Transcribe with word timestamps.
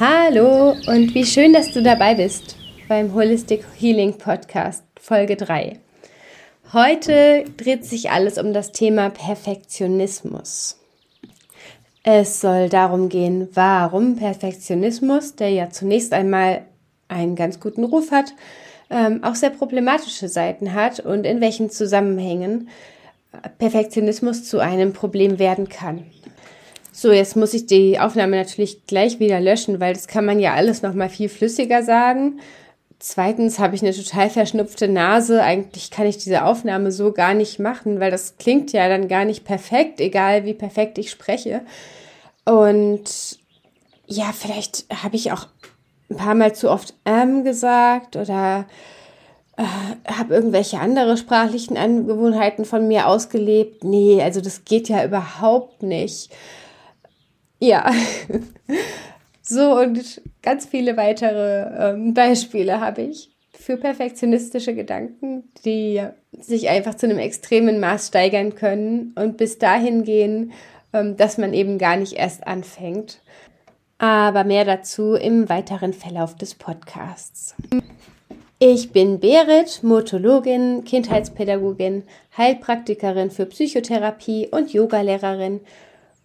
Hallo 0.00 0.76
und 0.86 1.12
wie 1.14 1.26
schön, 1.26 1.52
dass 1.52 1.72
du 1.72 1.82
dabei 1.82 2.14
bist 2.14 2.54
beim 2.86 3.14
Holistic 3.14 3.64
Healing 3.76 4.16
Podcast 4.16 4.84
Folge 5.00 5.34
3. 5.34 5.80
Heute 6.72 7.44
dreht 7.56 7.84
sich 7.84 8.10
alles 8.10 8.38
um 8.38 8.52
das 8.52 8.70
Thema 8.70 9.10
Perfektionismus. 9.10 10.78
Es 12.04 12.40
soll 12.40 12.68
darum 12.68 13.08
gehen, 13.08 13.48
warum 13.54 14.14
Perfektionismus, 14.16 15.34
der 15.34 15.50
ja 15.50 15.70
zunächst 15.70 16.12
einmal 16.12 16.66
einen 17.08 17.34
ganz 17.34 17.58
guten 17.58 17.84
Ruf 17.84 18.12
hat, 18.12 18.34
ähm, 18.90 19.22
auch 19.22 19.34
sehr 19.34 19.50
problematische 19.50 20.28
Seiten 20.28 20.74
hat 20.74 21.00
und 21.00 21.24
in 21.24 21.40
welchen 21.40 21.70
Zusammenhängen 21.70 22.68
Perfektionismus 23.58 24.44
zu 24.44 24.58
einem 24.58 24.92
Problem 24.92 25.38
werden 25.38 25.68
kann. 25.68 26.04
So, 26.92 27.12
jetzt 27.12 27.36
muss 27.36 27.54
ich 27.54 27.66
die 27.66 28.00
Aufnahme 28.00 28.36
natürlich 28.36 28.86
gleich 28.86 29.20
wieder 29.20 29.40
löschen, 29.40 29.78
weil 29.78 29.94
das 29.94 30.08
kann 30.08 30.24
man 30.24 30.40
ja 30.40 30.54
alles 30.54 30.82
noch 30.82 30.94
mal 30.94 31.08
viel 31.08 31.28
flüssiger 31.28 31.82
sagen. 31.82 32.40
Zweitens 32.98 33.60
habe 33.60 33.76
ich 33.76 33.82
eine 33.82 33.94
total 33.94 34.28
verschnupfte 34.28 34.88
Nase. 34.88 35.42
Eigentlich 35.42 35.92
kann 35.92 36.06
ich 36.06 36.18
diese 36.18 36.44
Aufnahme 36.44 36.90
so 36.90 37.12
gar 37.12 37.34
nicht 37.34 37.60
machen, 37.60 38.00
weil 38.00 38.10
das 38.10 38.38
klingt 38.38 38.72
ja 38.72 38.88
dann 38.88 39.06
gar 39.06 39.24
nicht 39.24 39.44
perfekt, 39.44 40.00
egal 40.00 40.44
wie 40.44 40.54
perfekt 40.54 40.98
ich 40.98 41.10
spreche. 41.10 41.60
Und 42.44 43.38
ja, 44.06 44.32
vielleicht 44.36 44.86
habe 44.92 45.14
ich 45.14 45.30
auch 45.30 45.46
ein 46.10 46.16
paar 46.16 46.34
Mal 46.34 46.54
zu 46.54 46.70
oft 46.70 46.94
ähm 47.04 47.44
gesagt 47.44 48.16
oder 48.16 48.66
äh, 49.56 49.64
habe 50.10 50.34
irgendwelche 50.34 50.78
andere 50.78 51.16
sprachlichen 51.16 51.76
Angewohnheiten 51.76 52.64
von 52.64 52.86
mir 52.86 53.08
ausgelebt. 53.08 53.84
Nee, 53.84 54.22
also 54.22 54.40
das 54.40 54.64
geht 54.64 54.88
ja 54.88 55.04
überhaupt 55.04 55.82
nicht. 55.82 56.30
Ja. 57.58 57.92
so 59.42 59.78
und 59.78 60.22
ganz 60.42 60.66
viele 60.66 60.96
weitere 60.96 61.90
ähm, 61.90 62.14
Beispiele 62.14 62.80
habe 62.80 63.02
ich 63.02 63.30
für 63.52 63.76
perfektionistische 63.76 64.74
Gedanken, 64.74 65.44
die 65.64 66.02
sich 66.38 66.68
einfach 66.68 66.94
zu 66.94 67.06
einem 67.06 67.18
extremen 67.18 67.80
Maß 67.80 68.08
steigern 68.08 68.54
können 68.54 69.12
und 69.16 69.36
bis 69.36 69.58
dahin 69.58 70.04
gehen, 70.04 70.52
ähm, 70.92 71.16
dass 71.16 71.36
man 71.36 71.52
eben 71.52 71.78
gar 71.78 71.96
nicht 71.96 72.12
erst 72.12 72.46
anfängt. 72.46 73.20
Aber 73.98 74.44
mehr 74.44 74.64
dazu 74.64 75.14
im 75.14 75.48
weiteren 75.48 75.92
Verlauf 75.92 76.36
des 76.36 76.54
Podcasts. 76.54 77.56
Ich 78.60 78.92
bin 78.92 79.20
Berit, 79.20 79.82
Motologin, 79.82 80.84
Kindheitspädagogin, 80.84 82.04
Heilpraktikerin 82.36 83.30
für 83.30 83.46
Psychotherapie 83.46 84.48
und 84.48 84.72
Yogalehrerin 84.72 85.60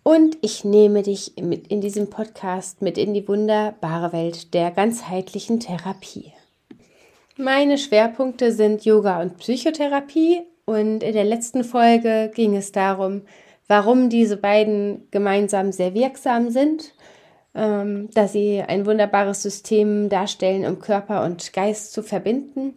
und 0.03 0.37
ich 0.41 0.65
nehme 0.65 1.01
dich 1.01 1.33
mit 1.41 1.67
in 1.67 1.79
diesem 1.79 2.09
Podcast 2.09 2.81
mit 2.81 2.97
in 2.97 3.13
die 3.13 3.27
wunderbare 3.27 4.11
Welt 4.13 4.53
der 4.53 4.69
ganzheitlichen 4.69 5.59
Therapie. 5.59 6.33
Meine 7.37 7.77
Schwerpunkte 7.77 8.51
sind 8.51 8.85
Yoga 8.85 9.21
und 9.21 9.37
Psychotherapie 9.37 10.41
und 10.65 11.03
in 11.03 11.13
der 11.13 11.23
letzten 11.23 11.63
Folge 11.63 12.31
ging 12.35 12.55
es 12.55 12.71
darum, 12.71 13.21
warum 13.67 14.09
diese 14.09 14.37
beiden 14.37 15.07
gemeinsam 15.09 15.71
sehr 15.71 15.93
wirksam 15.93 16.49
sind, 16.49 16.93
ähm, 17.55 18.09
dass 18.13 18.33
sie 18.33 18.61
ein 18.61 18.85
wunderbares 18.85 19.43
System 19.43 20.09
darstellen, 20.09 20.65
um 20.65 20.79
Körper 20.79 21.23
und 21.23 21.53
Geist 21.53 21.93
zu 21.93 22.01
verbinden. 22.01 22.73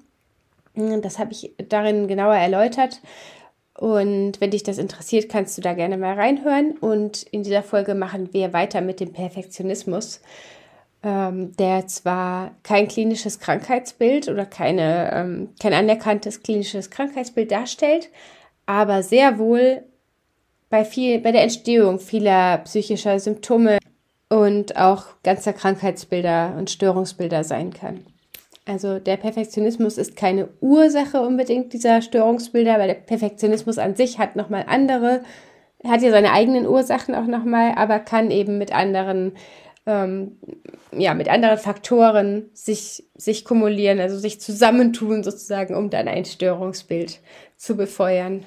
Das 0.75 1.19
habe 1.19 1.33
ich 1.33 1.53
darin 1.69 2.07
genauer 2.07 2.37
erläutert. 2.37 3.01
Und 3.79 4.41
wenn 4.41 4.51
dich 4.51 4.63
das 4.63 4.79
interessiert, 4.79 5.29
kannst 5.29 5.57
du 5.57 5.63
da 5.63 5.75
gerne 5.75 5.97
mal 5.97 6.15
reinhören. 6.15 6.73
Und 6.79 7.23
in 7.25 7.43
dieser 7.43 7.63
Folge 7.63 7.95
machen 7.95 8.33
wir 8.33 8.53
weiter 8.53 8.81
mit 8.81 9.01
dem 9.01 9.13
Perfektionismus, 9.13 10.21
ähm, 11.03 11.55
der 11.57 11.87
zwar 11.87 12.55
kein 12.63 12.89
klinisches 12.89 13.39
Krankheitsbild 13.39 14.29
oder 14.29 14.47
keine, 14.47 15.11
ähm, 15.13 15.49
kein 15.61 15.75
anerkanntes 15.75 16.43
klinisches 16.43 16.91
Krankheitsbild 16.91 17.51
darstellt, 17.51 18.09
aber 18.65 19.03
sehr 19.03 19.39
wohl 19.39 19.83
bei, 20.71 20.85
viel, 20.85 21.21
bei 21.21 21.33
der 21.33 21.43
Entstehung 21.43 22.01
vieler 22.01 22.59
psychischer 22.59 23.21
Symptome 23.21 23.79
und 24.29 24.77
auch 24.77 25.05
ganzer 25.23 25.53
Krankheitsbilder 25.53 26.55
und 26.59 26.71
Störungsbilder 26.71 27.45
sein 27.45 27.73
kann. 27.73 28.05
Also 28.65 28.99
der 28.99 29.17
Perfektionismus 29.17 29.97
ist 29.97 30.17
keine 30.17 30.49
Ursache 30.61 31.21
unbedingt 31.21 31.73
dieser 31.73 32.03
Störungsbilder, 32.03 32.79
weil 32.79 32.89
der 32.89 32.95
Perfektionismus 32.95 33.79
an 33.79 33.95
sich 33.95 34.19
hat 34.19 34.35
nochmal 34.35 34.65
andere, 34.67 35.23
hat 35.85 36.03
ja 36.03 36.11
seine 36.11 36.33
eigenen 36.33 36.67
Ursachen 36.67 37.15
auch 37.15 37.27
nochmal, 37.27 37.75
aber 37.77 38.01
kann 38.01 38.33
eben 38.33 38.59
mit 38.59 38.75
anderen, 38.75 39.35
ähm, 39.87 40.39
ja, 40.91 41.15
mit 41.15 41.29
anderen 41.29 41.59
Faktoren 41.59 42.51
sich, 42.55 43.05
sich 43.15 43.45
kumulieren, 43.45 44.01
also 44.01 44.19
sich 44.19 44.41
zusammentun 44.41 45.23
sozusagen, 45.23 45.77
um 45.77 45.89
dann 45.89 46.09
ein 46.09 46.25
Störungsbild 46.25 47.21
zu 47.57 47.77
befeuern. 47.77 48.45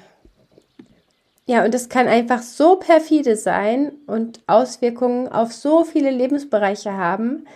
Ja, 1.50 1.66
und 1.66 1.74
das 1.74 1.90
kann 1.90 2.08
einfach 2.08 2.44
so 2.44 2.76
perfide 2.76 3.36
sein 3.36 3.94
und 4.06 4.40
Auswirkungen 4.46 5.28
auf 5.30 5.52
so 5.52 5.84
viele 5.84 6.12
Lebensbereiche 6.12 6.94
haben, 6.96 7.48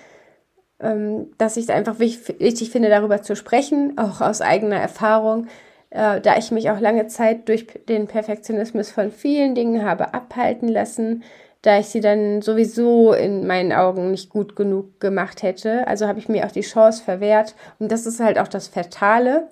ähm, 0.80 1.28
dass 1.38 1.58
ich 1.58 1.66
es 1.66 1.70
einfach 1.70 2.00
wichtig 2.00 2.72
finde, 2.72 2.90
darüber 2.90 3.22
zu 3.22 3.36
sprechen, 3.36 3.96
auch 4.00 4.20
aus 4.20 4.42
eigener 4.42 4.78
Erfahrung, 4.78 5.46
äh, 5.92 6.20
da 6.22 6.38
ich 6.38 6.50
mich 6.50 6.72
auch 6.72 6.80
lange 6.80 7.06
Zeit 7.06 7.48
durch 7.48 7.68
den 7.88 8.08
Perfektionismus 8.08 8.90
von 8.90 9.12
vielen 9.12 9.54
Dingen 9.54 9.86
habe 9.86 10.16
abhalten 10.16 10.70
lassen, 10.70 11.22
da 11.62 11.78
ich 11.78 11.86
sie 11.86 12.02
dann 12.02 12.42
sowieso 12.42 13.14
in 13.14 13.46
meinen 13.46 13.74
Augen 13.74 14.10
nicht 14.10 14.32
gut 14.32 14.56
genug 14.56 15.00
gemacht 15.02 15.44
hätte. 15.44 15.88
Also 15.88 16.08
habe 16.08 16.18
ich 16.18 16.28
mir 16.28 16.48
auch 16.48 16.52
die 16.52 16.62
Chance 16.62 17.04
verwehrt. 17.04 17.54
Und 17.78 17.92
das 17.92 18.08
ist 18.08 18.20
halt 18.20 18.40
auch 18.40 18.48
das 18.48 18.68
Fatale 18.70 19.50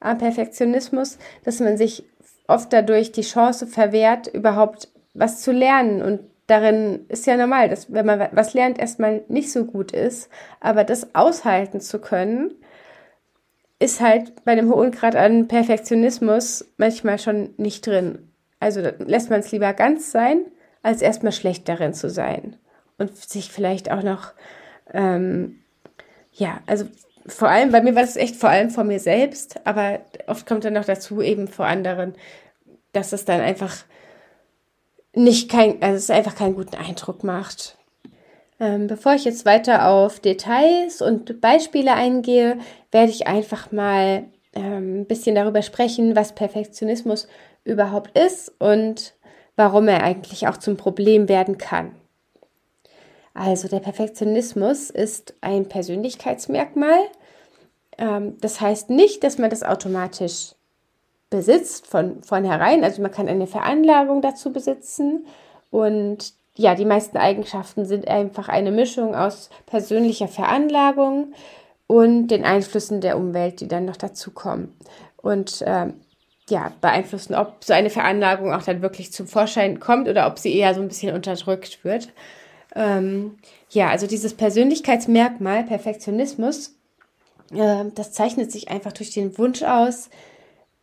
am 0.00 0.18
Perfektionismus, 0.18 1.16
dass 1.44 1.60
man 1.60 1.76
sich 1.76 2.04
oft 2.46 2.72
dadurch 2.72 3.12
die 3.12 3.22
Chance 3.22 3.66
verwehrt, 3.66 4.26
überhaupt 4.26 4.88
was 5.14 5.40
zu 5.42 5.52
lernen 5.52 6.02
und 6.02 6.20
darin 6.46 7.06
ist 7.08 7.26
ja 7.26 7.36
normal, 7.36 7.68
dass 7.68 7.92
wenn 7.92 8.06
man 8.06 8.28
was 8.32 8.54
lernt, 8.54 8.78
erstmal 8.78 9.22
nicht 9.28 9.50
so 9.50 9.64
gut 9.64 9.92
ist, 9.92 10.28
aber 10.60 10.84
das 10.84 11.14
aushalten 11.14 11.80
zu 11.80 12.00
können, 12.00 12.52
ist 13.78 14.00
halt 14.00 14.44
bei 14.44 14.52
einem 14.52 14.72
hohen 14.72 14.90
Grad 14.90 15.16
an 15.16 15.48
Perfektionismus 15.48 16.72
manchmal 16.76 17.18
schon 17.18 17.54
nicht 17.56 17.86
drin. 17.86 18.30
Also 18.60 18.80
lässt 18.98 19.30
man 19.30 19.40
es 19.40 19.52
lieber 19.52 19.72
ganz 19.72 20.10
sein, 20.10 20.46
als 20.82 21.02
erstmal 21.02 21.32
schlecht 21.32 21.68
darin 21.68 21.92
zu 21.92 22.08
sein. 22.08 22.56
Und 22.98 23.16
sich 23.16 23.50
vielleicht 23.50 23.90
auch 23.90 24.02
noch, 24.02 24.32
ähm, 24.92 25.60
ja, 26.32 26.60
also 26.66 26.84
vor 27.26 27.48
allem, 27.48 27.70
bei 27.70 27.80
mir 27.80 27.94
war 27.94 28.02
das 28.02 28.16
echt 28.16 28.36
vor 28.36 28.50
allem 28.50 28.70
vor 28.70 28.84
mir 28.84 29.00
selbst, 29.00 29.60
aber 29.64 30.00
oft 30.26 30.46
kommt 30.46 30.64
dann 30.64 30.74
noch 30.74 30.84
dazu 30.84 31.22
eben 31.22 31.48
vor 31.48 31.66
anderen, 31.66 32.14
dass 32.92 33.12
es 33.12 33.24
dann 33.24 33.40
einfach 33.40 33.84
nicht 35.14 35.50
kein, 35.50 35.82
also 35.82 35.96
es 35.96 36.10
einfach 36.10 36.34
keinen 36.34 36.54
guten 36.54 36.76
Eindruck 36.76 37.24
macht. 37.24 37.78
Ähm, 38.60 38.86
bevor 38.86 39.14
ich 39.14 39.24
jetzt 39.24 39.46
weiter 39.46 39.88
auf 39.88 40.20
Details 40.20 41.02
und 41.02 41.40
Beispiele 41.40 41.94
eingehe, 41.94 42.58
werde 42.92 43.10
ich 43.10 43.26
einfach 43.26 43.72
mal 43.72 44.24
ähm, 44.54 45.00
ein 45.00 45.06
bisschen 45.06 45.34
darüber 45.34 45.62
sprechen, 45.62 46.14
was 46.14 46.34
Perfektionismus 46.34 47.26
überhaupt 47.64 48.16
ist 48.16 48.52
und 48.58 49.14
warum 49.56 49.88
er 49.88 50.02
eigentlich 50.02 50.46
auch 50.46 50.56
zum 50.56 50.76
Problem 50.76 51.28
werden 51.28 51.58
kann. 51.58 51.94
Also 53.34 53.68
der 53.68 53.80
Perfektionismus 53.80 54.90
ist 54.90 55.34
ein 55.40 55.68
Persönlichkeitsmerkmal. 55.68 57.00
Ähm, 57.98 58.36
das 58.40 58.60
heißt 58.60 58.90
nicht, 58.90 59.24
dass 59.24 59.38
man 59.38 59.50
das 59.50 59.64
automatisch 59.64 60.54
besitzt 61.30 61.88
von 61.88 62.22
vornherein. 62.22 62.84
Also 62.84 63.02
man 63.02 63.10
kann 63.10 63.28
eine 63.28 63.48
Veranlagung 63.48 64.22
dazu 64.22 64.52
besitzen 64.52 65.26
und 65.70 66.32
ja, 66.56 66.76
die 66.76 66.84
meisten 66.84 67.16
Eigenschaften 67.16 67.84
sind 67.84 68.06
einfach 68.06 68.48
eine 68.48 68.70
Mischung 68.70 69.16
aus 69.16 69.50
persönlicher 69.66 70.28
Veranlagung 70.28 71.34
und 71.88 72.28
den 72.28 72.44
Einflüssen 72.44 73.00
der 73.00 73.16
Umwelt, 73.16 73.60
die 73.60 73.66
dann 73.66 73.84
noch 73.84 73.96
dazukommen. 73.96 74.72
Und 75.16 75.64
ähm, 75.66 75.94
ja, 76.48 76.72
beeinflussen, 76.80 77.34
ob 77.34 77.64
so 77.64 77.72
eine 77.72 77.90
Veranlagung 77.90 78.52
auch 78.52 78.62
dann 78.62 78.82
wirklich 78.82 79.12
zum 79.12 79.26
Vorschein 79.26 79.80
kommt 79.80 80.08
oder 80.08 80.28
ob 80.28 80.38
sie 80.38 80.54
eher 80.56 80.74
so 80.74 80.80
ein 80.80 80.88
bisschen 80.88 81.14
unterdrückt 81.14 81.84
wird. 81.84 82.10
Ähm, 82.74 83.38
ja, 83.70 83.88
also 83.88 84.06
dieses 84.06 84.34
Persönlichkeitsmerkmal, 84.34 85.64
Perfektionismus, 85.64 86.76
äh, 87.52 87.84
das 87.94 88.12
zeichnet 88.12 88.50
sich 88.50 88.70
einfach 88.70 88.92
durch 88.92 89.10
den 89.10 89.36
Wunsch 89.38 89.62
aus, 89.62 90.10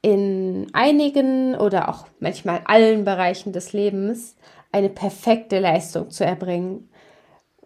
in 0.02 0.68
einigen 0.74 1.56
oder 1.56 1.90
auch 1.90 2.08
manchmal 2.20 2.62
allen 2.66 3.06
Bereichen 3.06 3.54
des 3.54 3.72
Lebens 3.74 4.36
eine 4.72 4.90
perfekte 4.90 5.60
Leistung 5.60 6.10
zu 6.10 6.26
erbringen. 6.26 6.90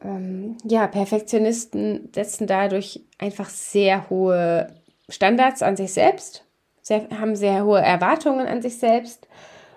Ähm, 0.02 0.58
ja, 0.64 0.88
Perfektionisten 0.88 2.10
setzen 2.14 2.48
dadurch 2.48 3.02
einfach 3.20 3.50
sehr 3.50 4.10
hohe 4.10 4.68
Standards 5.08 5.62
an 5.62 5.78
sich 5.78 5.94
selbst, 5.94 6.46
sehr, 6.82 7.08
haben 7.20 7.36
sehr 7.36 7.64
hohe 7.64 7.80
Erwartungen 7.80 8.48
an 8.48 8.62
sich 8.62 8.80
selbst 8.80 9.28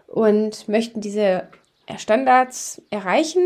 und 0.08 0.68
möchten 0.68 1.00
diese 1.00 1.48
Standards 1.96 2.82
erreichen. 2.90 3.42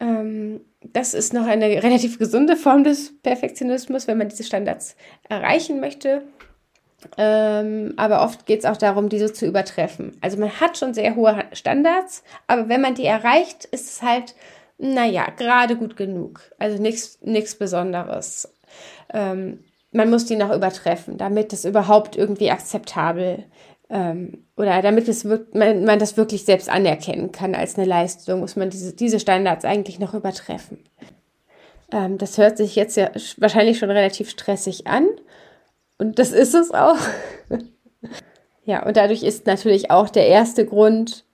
Ähm, 0.00 0.60
das 0.82 1.14
ist 1.14 1.32
noch 1.32 1.46
eine 1.46 1.66
relativ 1.82 2.18
gesunde 2.18 2.56
Form 2.56 2.84
des 2.84 3.20
Perfektionismus, 3.22 4.06
wenn 4.06 4.18
man 4.18 4.28
diese 4.28 4.44
Standards 4.44 4.96
erreichen 5.28 5.80
möchte. 5.80 6.22
Ähm, 7.16 7.94
aber 7.96 8.22
oft 8.22 8.46
geht 8.46 8.60
es 8.60 8.64
auch 8.64 8.76
darum, 8.76 9.08
diese 9.08 9.32
zu 9.32 9.46
übertreffen. 9.46 10.16
Also 10.20 10.38
man 10.38 10.60
hat 10.60 10.76
schon 10.76 10.94
sehr 10.94 11.16
hohe 11.16 11.44
Standards, 11.52 12.22
aber 12.46 12.68
wenn 12.68 12.80
man 12.80 12.94
die 12.94 13.06
erreicht, 13.06 13.66
ist 13.66 13.88
es 13.88 14.02
halt, 14.02 14.34
naja, 14.78 15.26
gerade 15.36 15.76
gut 15.76 15.96
genug. 15.96 16.42
Also 16.58 16.80
nichts 16.80 17.54
Besonderes. 17.54 18.52
Ähm, 19.12 19.64
man 19.92 20.10
muss 20.10 20.26
die 20.26 20.36
noch 20.36 20.54
übertreffen, 20.54 21.18
damit 21.18 21.52
es 21.52 21.64
überhaupt 21.64 22.16
irgendwie 22.16 22.50
akzeptabel 22.50 23.44
ähm, 23.90 24.44
oder 24.56 24.80
damit 24.82 25.08
es 25.08 25.24
man, 25.24 25.84
man 25.84 25.98
das 25.98 26.16
wirklich 26.16 26.44
selbst 26.44 26.68
anerkennen 26.68 27.32
kann 27.32 27.54
als 27.54 27.76
eine 27.76 27.86
Leistung, 27.86 28.40
muss 28.40 28.56
man 28.56 28.70
diese, 28.70 28.94
diese 28.94 29.18
Standards 29.18 29.64
eigentlich 29.64 29.98
noch 29.98 30.14
übertreffen. 30.14 30.78
Ähm, 31.92 32.16
das 32.16 32.38
hört 32.38 32.56
sich 32.56 32.76
jetzt 32.76 32.96
ja 32.96 33.10
wahrscheinlich 33.36 33.78
schon 33.78 33.90
relativ 33.90 34.30
stressig 34.30 34.86
an 34.86 35.08
und 35.98 36.18
das 36.18 36.30
ist 36.30 36.54
es 36.54 36.70
auch. 36.70 36.98
ja, 38.64 38.86
und 38.86 38.96
dadurch 38.96 39.24
ist 39.24 39.46
natürlich 39.46 39.90
auch 39.90 40.08
der 40.08 40.28
erste 40.28 40.64
Grund, 40.64 41.24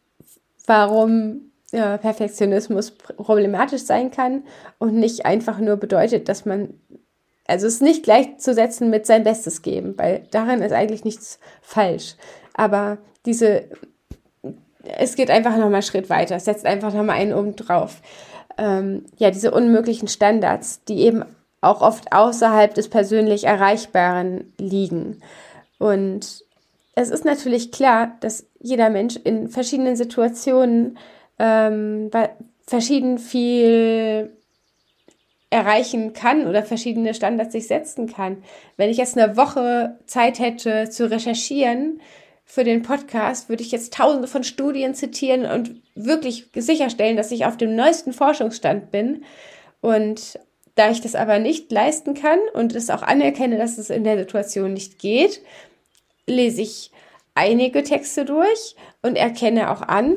warum 0.67 1.52
ja, 1.73 1.99
Perfektionismus 1.99 2.93
problematisch 2.93 3.82
sein 3.82 4.11
kann 4.11 4.44
und 4.79 4.94
nicht 4.94 5.26
einfach 5.26 5.59
nur 5.59 5.76
bedeutet, 5.76 6.29
dass 6.29 6.47
man 6.47 6.75
also 7.47 7.67
es 7.67 7.81
nicht 7.81 8.02
gleichzusetzen 8.02 8.91
mit 8.91 9.06
sein 9.06 9.23
Bestes 9.23 9.62
geben, 9.62 9.94
weil 9.97 10.26
daran 10.31 10.62
ist 10.62 10.73
eigentlich 10.73 11.05
nichts 11.05 11.38
falsch. 11.62 12.17
Aber 12.56 12.99
diese, 13.26 13.64
es 14.82 15.14
geht 15.14 15.31
einfach 15.31 15.53
nochmal 15.53 15.75
einen 15.75 15.82
Schritt 15.82 16.11
weiter, 16.11 16.37
es 16.37 16.47
setzt 16.47 16.64
einfach 16.64 16.93
nochmal 16.93 17.17
einen 17.17 17.35
oben 17.35 17.55
drauf. 17.55 18.00
Ähm, 18.58 19.05
ja, 19.19 19.31
diese 19.31 19.50
unmöglichen 19.50 20.08
Standards, 20.08 20.82
die 20.85 21.00
eben 21.00 21.25
auch 21.61 21.82
oft 21.82 22.12
außerhalb 22.12 22.75
des 22.75 22.88
persönlich 22.88 23.44
Erreichbaren 23.44 24.53
liegen. 24.58 25.20
Und 25.79 26.44
es 26.94 27.11
ist 27.11 27.26
natürlich 27.26 27.73
klar, 27.73 28.17
dass 28.20 28.47
jeder 28.59 28.88
Mensch 28.88 29.17
in 29.17 29.49
verschiedenen 29.49 29.97
Situationen 29.97 30.97
ähm, 31.38 32.11
verschieden 32.67 33.19
viel 33.19 34.32
erreichen 35.50 36.14
kann 36.14 36.47
oder 36.47 36.62
verschiedene 36.62 37.12
Standards 37.12 37.52
sich 37.52 37.67
setzen 37.67 38.06
kann. 38.06 38.38
Wenn 38.79 38.91
ich 38.91 38.97
jetzt 38.97 39.19
eine 39.19 39.37
Woche 39.37 39.99
Zeit 40.06 40.38
hätte 40.38 40.88
zu 40.88 41.11
recherchieren 41.11 42.00
für 42.48 42.64
den 42.64 42.82
Podcast, 42.82 43.48
würde 43.48 43.62
ich 43.62 43.72
jetzt 43.72 43.93
tausende 43.93 44.28
von 44.28 44.44
Studien 44.44 44.94
zitieren 44.94 45.44
und 45.44 45.82
wirklich 45.96 46.48
sicherstellen, 46.54 47.16
dass 47.16 47.32
ich 47.32 47.44
auf 47.44 47.56
dem 47.56 47.75
neuesten 47.75 48.12
Forschungsstand 48.12 48.93
bin. 48.93 49.25
Und 49.81 50.38
da 50.76 50.90
ich 50.90 51.00
das 51.00 51.16
aber 51.16 51.40
nicht 51.40 51.70
leisten 51.72 52.14
kann 52.14 52.38
und 52.54 52.75
es 52.75 52.88
auch 52.88 53.02
anerkenne, 53.02 53.58
dass 53.58 53.78
es 53.78 53.90
in 53.90 54.04
der 54.04 54.16
Situation 54.16 54.72
nicht 54.72 55.00
geht, 55.00 55.43
lese 56.26 56.62
ich 56.62 56.93
einige 57.34 57.82
Texte 57.82 58.25
durch 58.25 58.76
und 59.02 59.16
erkenne 59.16 59.70
auch 59.70 59.82
an, 59.82 60.16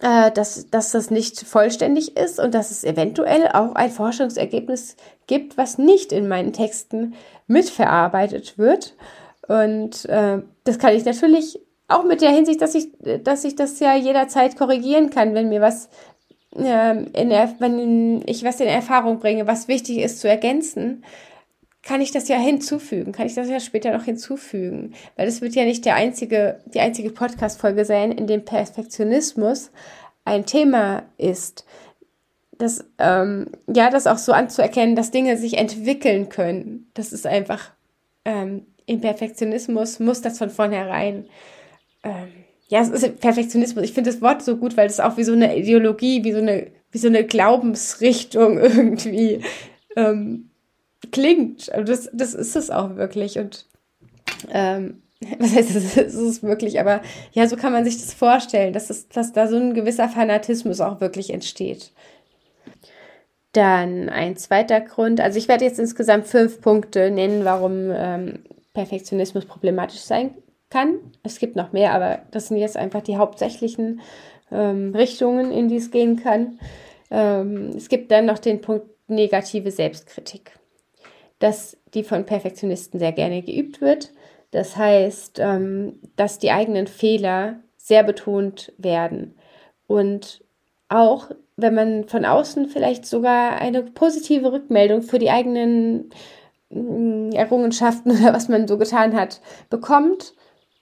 äh, 0.00 0.30
dass, 0.32 0.68
dass 0.68 0.92
das 0.92 1.10
nicht 1.10 1.40
vollständig 1.40 2.16
ist 2.16 2.38
und 2.40 2.54
dass 2.54 2.70
es 2.70 2.84
eventuell 2.84 3.48
auch 3.48 3.74
ein 3.74 3.90
Forschungsergebnis 3.90 4.96
gibt, 5.26 5.56
was 5.56 5.78
nicht 5.78 6.12
in 6.12 6.28
meinen 6.28 6.52
Texten 6.52 7.14
mitverarbeitet 7.46 8.58
wird. 8.58 8.94
Und 9.52 10.06
äh, 10.06 10.40
das 10.64 10.78
kann 10.78 10.94
ich 10.94 11.04
natürlich 11.04 11.60
auch 11.88 12.04
mit 12.04 12.22
der 12.22 12.30
Hinsicht, 12.30 12.62
dass 12.62 12.74
ich, 12.74 12.88
dass 13.22 13.44
ich 13.44 13.54
das 13.54 13.78
ja 13.80 13.94
jederzeit 13.94 14.56
korrigieren 14.56 15.10
kann, 15.10 15.34
wenn 15.34 15.50
mir 15.50 15.60
was 15.60 15.90
äh, 16.56 17.02
in 17.02 17.28
der, 17.28 17.54
wenn 17.58 18.22
ich 18.26 18.44
was 18.44 18.60
in 18.60 18.66
Erfahrung 18.66 19.18
bringe, 19.18 19.46
was 19.46 19.68
wichtig 19.68 19.98
ist 19.98 20.20
zu 20.20 20.28
ergänzen, 20.28 21.04
kann 21.82 22.00
ich 22.00 22.12
das 22.12 22.28
ja 22.28 22.36
hinzufügen, 22.36 23.12
kann 23.12 23.26
ich 23.26 23.34
das 23.34 23.50
ja 23.50 23.60
später 23.60 23.92
noch 23.92 24.04
hinzufügen, 24.04 24.94
weil 25.16 25.26
das 25.26 25.42
wird 25.42 25.54
ja 25.54 25.64
nicht 25.64 25.84
der 25.84 25.96
einzige, 25.96 26.60
die 26.66 26.80
einzige 26.80 27.10
Podcast-Folge 27.10 27.84
sein, 27.84 28.10
in 28.10 28.26
dem 28.26 28.46
Perfektionismus 28.46 29.70
ein 30.24 30.46
Thema 30.46 31.02
ist. 31.18 31.66
Das, 32.56 32.84
ähm, 32.98 33.48
ja, 33.66 33.90
das 33.90 34.06
auch 34.06 34.18
so 34.18 34.32
anzuerkennen, 34.32 34.96
dass 34.96 35.10
Dinge 35.10 35.36
sich 35.36 35.58
entwickeln 35.58 36.28
können. 36.28 36.86
Das 36.94 37.12
ist 37.12 37.26
einfach, 37.26 37.72
ähm, 38.24 38.66
im 38.86 39.00
Perfektionismus 39.00 39.98
muss 39.98 40.20
das 40.20 40.38
von 40.38 40.50
vornherein, 40.50 41.26
ähm, 42.02 42.28
ja, 42.68 42.80
es 42.80 42.88
ist 42.88 43.20
Perfektionismus. 43.20 43.84
Ich 43.84 43.92
finde 43.92 44.10
das 44.10 44.22
Wort 44.22 44.42
so 44.42 44.56
gut, 44.56 44.76
weil 44.76 44.86
es 44.86 44.98
auch 44.98 45.16
wie 45.18 45.24
so 45.24 45.32
eine 45.32 45.56
Ideologie, 45.56 46.24
wie 46.24 46.32
so 46.32 46.38
eine, 46.38 46.68
wie 46.90 46.98
so 46.98 47.08
eine 47.08 47.24
Glaubensrichtung 47.24 48.58
irgendwie 48.60 49.42
ähm, 49.94 50.50
klingt. 51.10 51.68
Und 51.68 51.88
das, 51.88 52.08
das 52.12 52.32
ist 52.32 52.56
es 52.56 52.70
auch 52.70 52.96
wirklich. 52.96 53.38
Und 53.38 53.66
ähm, 54.50 55.02
was 55.38 55.54
heißt, 55.54 55.74
das 55.74 55.96
ist 55.96 56.14
es 56.14 56.42
wirklich, 56.42 56.80
aber 56.80 57.02
ja, 57.32 57.46
so 57.46 57.56
kann 57.56 57.72
man 57.72 57.84
sich 57.84 58.00
das 58.00 58.14
vorstellen, 58.14 58.72
dass, 58.72 58.90
es, 58.90 59.08
dass 59.08 59.32
da 59.32 59.46
so 59.46 59.56
ein 59.56 59.74
gewisser 59.74 60.08
Fanatismus 60.08 60.80
auch 60.80 61.00
wirklich 61.00 61.30
entsteht. 61.30 61.92
Dann 63.52 64.08
ein 64.08 64.36
zweiter 64.36 64.80
Grund, 64.80 65.20
also 65.20 65.38
ich 65.38 65.46
werde 65.46 65.66
jetzt 65.66 65.78
insgesamt 65.78 66.26
fünf 66.26 66.62
Punkte 66.62 67.10
nennen, 67.10 67.44
warum 67.44 67.90
ähm, 67.94 68.38
Perfektionismus 68.74 69.44
problematisch 69.44 70.00
sein 70.00 70.34
kann. 70.70 70.98
Es 71.22 71.38
gibt 71.38 71.56
noch 71.56 71.72
mehr, 71.72 71.92
aber 71.92 72.22
das 72.30 72.48
sind 72.48 72.56
jetzt 72.56 72.76
einfach 72.76 73.02
die 73.02 73.16
hauptsächlichen 73.16 74.00
ähm, 74.50 74.94
Richtungen, 74.94 75.50
in 75.50 75.68
die 75.68 75.76
es 75.76 75.90
gehen 75.90 76.16
kann. 76.16 76.58
Ähm, 77.10 77.72
es 77.76 77.88
gibt 77.88 78.10
dann 78.10 78.26
noch 78.26 78.38
den 78.38 78.60
Punkt 78.60 78.86
negative 79.08 79.70
Selbstkritik 79.70 80.52
dass 81.42 81.76
die 81.92 82.04
von 82.04 82.24
Perfektionisten 82.24 83.00
sehr 83.00 83.12
gerne 83.12 83.42
geübt 83.42 83.80
wird. 83.80 84.12
Das 84.52 84.76
heißt, 84.76 85.40
ähm, 85.40 85.98
dass 86.14 86.38
die 86.38 86.52
eigenen 86.52 86.86
Fehler 86.86 87.60
sehr 87.76 88.04
betont 88.04 88.72
werden. 88.78 89.34
Und 89.88 90.44
auch 90.88 91.30
wenn 91.56 91.74
man 91.74 92.04
von 92.04 92.24
außen 92.24 92.68
vielleicht 92.68 93.06
sogar 93.06 93.60
eine 93.60 93.82
positive 93.82 94.52
Rückmeldung 94.52 95.02
für 95.02 95.18
die 95.18 95.30
eigenen 95.30 96.10
Errungenschaften 97.34 98.10
oder 98.20 98.32
was 98.32 98.48
man 98.48 98.68
so 98.68 98.78
getan 98.78 99.14
hat, 99.14 99.40
bekommt, 99.70 100.34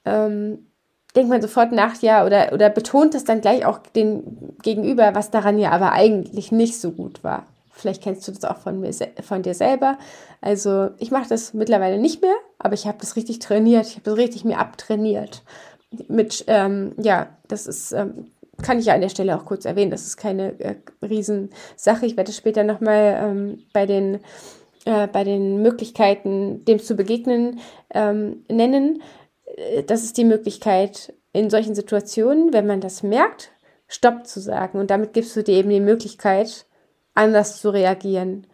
ähm, 0.04 0.66
denkt 1.14 1.30
man 1.30 1.42
sofort 1.42 1.73
nach, 1.73 2.00
ja, 2.02 2.25
oder, 2.25 2.52
oder 2.52 2.70
betont 2.70 3.14
es 3.14 3.25
dann 3.25 3.40
gleich 3.40 3.64
auch 3.64 3.78
den 3.78 4.54
Gegenüber, 4.62 5.14
was 5.14 5.30
daran 5.30 5.59
ja 5.59 5.70
aber 5.70 5.92
eigentlich 5.92 6.52
nicht 6.52 6.80
so 6.80 6.92
gut 6.92 7.25
war. 7.25 7.47
Vielleicht 7.73 8.02
kennst 8.02 8.28
du 8.28 8.32
das 8.32 8.44
auch 8.44 8.59
von, 8.59 8.80
mir, 8.80 8.92
von 9.23 9.42
dir 9.42 9.54
selber. 9.54 9.99
Also 10.40 10.90
ich 10.99 11.11
mache 11.11 11.28
das 11.28 11.54
mittlerweile 11.54 11.99
nicht 11.99 12.20
mehr, 12.20 12.35
aber 12.59 12.75
ich 12.75 12.87
habe 12.87 12.99
das 13.00 13.16
richtig 13.16 13.38
trainiert. 13.38 13.87
Ich 13.87 13.94
habe 13.94 14.04
das 14.04 14.16
richtig 14.16 14.44
mir 14.44 14.59
abtrainiert. 14.59 15.42
Mit, 16.09 16.44
ähm, 16.47 16.92
ja, 16.99 17.28
das 17.49 17.66
ist, 17.66 17.92
ähm, 17.92 18.26
kann 18.62 18.78
ich 18.78 18.87
ja 18.87 18.94
an 18.94 19.00
der 19.00 19.09
Stelle 19.09 19.37
auch 19.37 19.47
kurz 19.47 19.64
erwähnen. 19.64 19.90
Das 19.90 20.04
ist 20.04 20.18
keine 20.18 20.61
äh, 20.61 20.76
Riesensache. 21.02 22.04
Ich 22.04 22.16
werde 22.16 22.32
später 22.32 22.64
nochmal 22.64 23.18
ähm, 23.23 23.59
bei 23.73 23.87
den 23.87 24.20
äh, 24.84 25.06
bei 25.06 25.25
den 25.25 25.62
Möglichkeiten, 25.62 26.64
dem 26.64 26.80
zu 26.80 26.94
begegnen, 26.96 27.60
ähm, 27.92 28.44
nennen. 28.49 29.02
Äh, 29.56 29.82
das 29.84 30.04
ist 30.04 30.16
die 30.16 30.25
Möglichkeit, 30.25 31.14
in 31.32 31.50
solchen 31.50 31.75
Situationen, 31.75 32.52
wenn 32.52 32.66
man 32.66 32.80
das 32.80 33.02
merkt, 33.02 33.52
Stopp 33.87 34.26
zu 34.26 34.40
sagen. 34.40 34.78
Und 34.78 34.90
damit 34.90 35.12
gibst 35.12 35.37
du 35.37 35.42
dir 35.42 35.54
eben 35.54 35.70
die 35.70 35.80
Möglichkeit, 35.80 36.66
anders 37.14 37.60
zu 37.60 37.70
reagieren. 37.70 38.46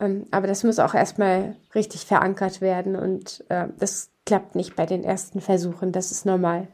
Ähm, 0.00 0.26
aber 0.30 0.46
das 0.46 0.64
muss 0.64 0.78
auch 0.78 0.94
erstmal 0.94 1.56
richtig 1.74 2.04
verankert 2.06 2.60
werden 2.60 2.96
und 2.96 3.44
äh, 3.48 3.66
das 3.78 4.10
klappt 4.26 4.54
nicht 4.54 4.76
bei 4.76 4.86
den 4.86 5.04
ersten 5.04 5.40
Versuchen, 5.40 5.92
das 5.92 6.10
ist 6.10 6.24
normal. 6.26 6.68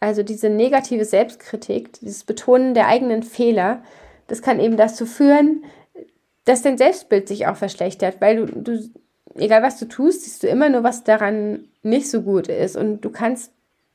Also 0.00 0.22
diese 0.22 0.50
negative 0.50 1.04
Selbstkritik, 1.04 1.94
dieses 2.00 2.24
Betonen 2.24 2.74
der 2.74 2.88
eigenen 2.88 3.22
Fehler, 3.22 3.82
das 4.26 4.42
kann 4.42 4.60
eben 4.60 4.76
dazu 4.76 5.06
führen, 5.06 5.64
dass 6.44 6.62
dein 6.62 6.78
Selbstbild 6.78 7.28
sich 7.28 7.46
auch 7.46 7.56
verschlechtert, 7.56 8.20
weil 8.20 8.36
du, 8.36 8.46
du, 8.46 8.90
egal 9.34 9.62
was 9.62 9.78
du 9.78 9.86
tust, 9.86 10.24
siehst 10.24 10.42
du 10.42 10.48
immer 10.48 10.68
nur, 10.68 10.82
was 10.82 11.04
daran 11.04 11.68
nicht 11.82 12.10
so 12.10 12.22
gut 12.22 12.48
ist. 12.48 12.76
Und 12.76 13.00
du 13.00 13.10
kannst, 13.10 13.52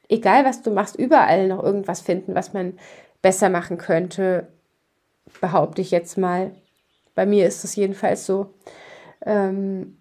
egal 0.07 0.45
was 0.45 0.61
du 0.61 0.71
machst, 0.71 0.95
überall 0.95 1.47
noch 1.47 1.63
irgendwas 1.63 2.01
finden, 2.01 2.35
was 2.35 2.53
man 2.53 2.77
besser 3.21 3.49
machen 3.49 3.77
könnte 3.77 4.47
behaupte 5.41 5.81
ich 5.81 5.91
jetzt 5.91 6.17
mal. 6.17 6.51
Bei 7.15 7.25
mir 7.25 7.47
ist 7.47 7.63
es 7.63 7.75
jedenfalls 7.75 8.25
so. 8.25 8.53
Ähm, 9.25 9.97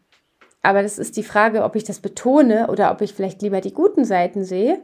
aber 0.63 0.83
das 0.83 0.99
ist 0.99 1.17
die 1.17 1.23
Frage, 1.23 1.65
ob 1.65 1.77
ich 1.77 1.85
das 1.85 2.01
betone 2.01 2.69
oder 2.69 2.91
ob 2.93 3.01
ich 3.01 3.15
vielleicht 3.15 3.43
lieber 3.43 3.61
die 3.61 3.73
guten 3.73 4.05
Seiten 4.05 4.45
sehe 4.45 4.81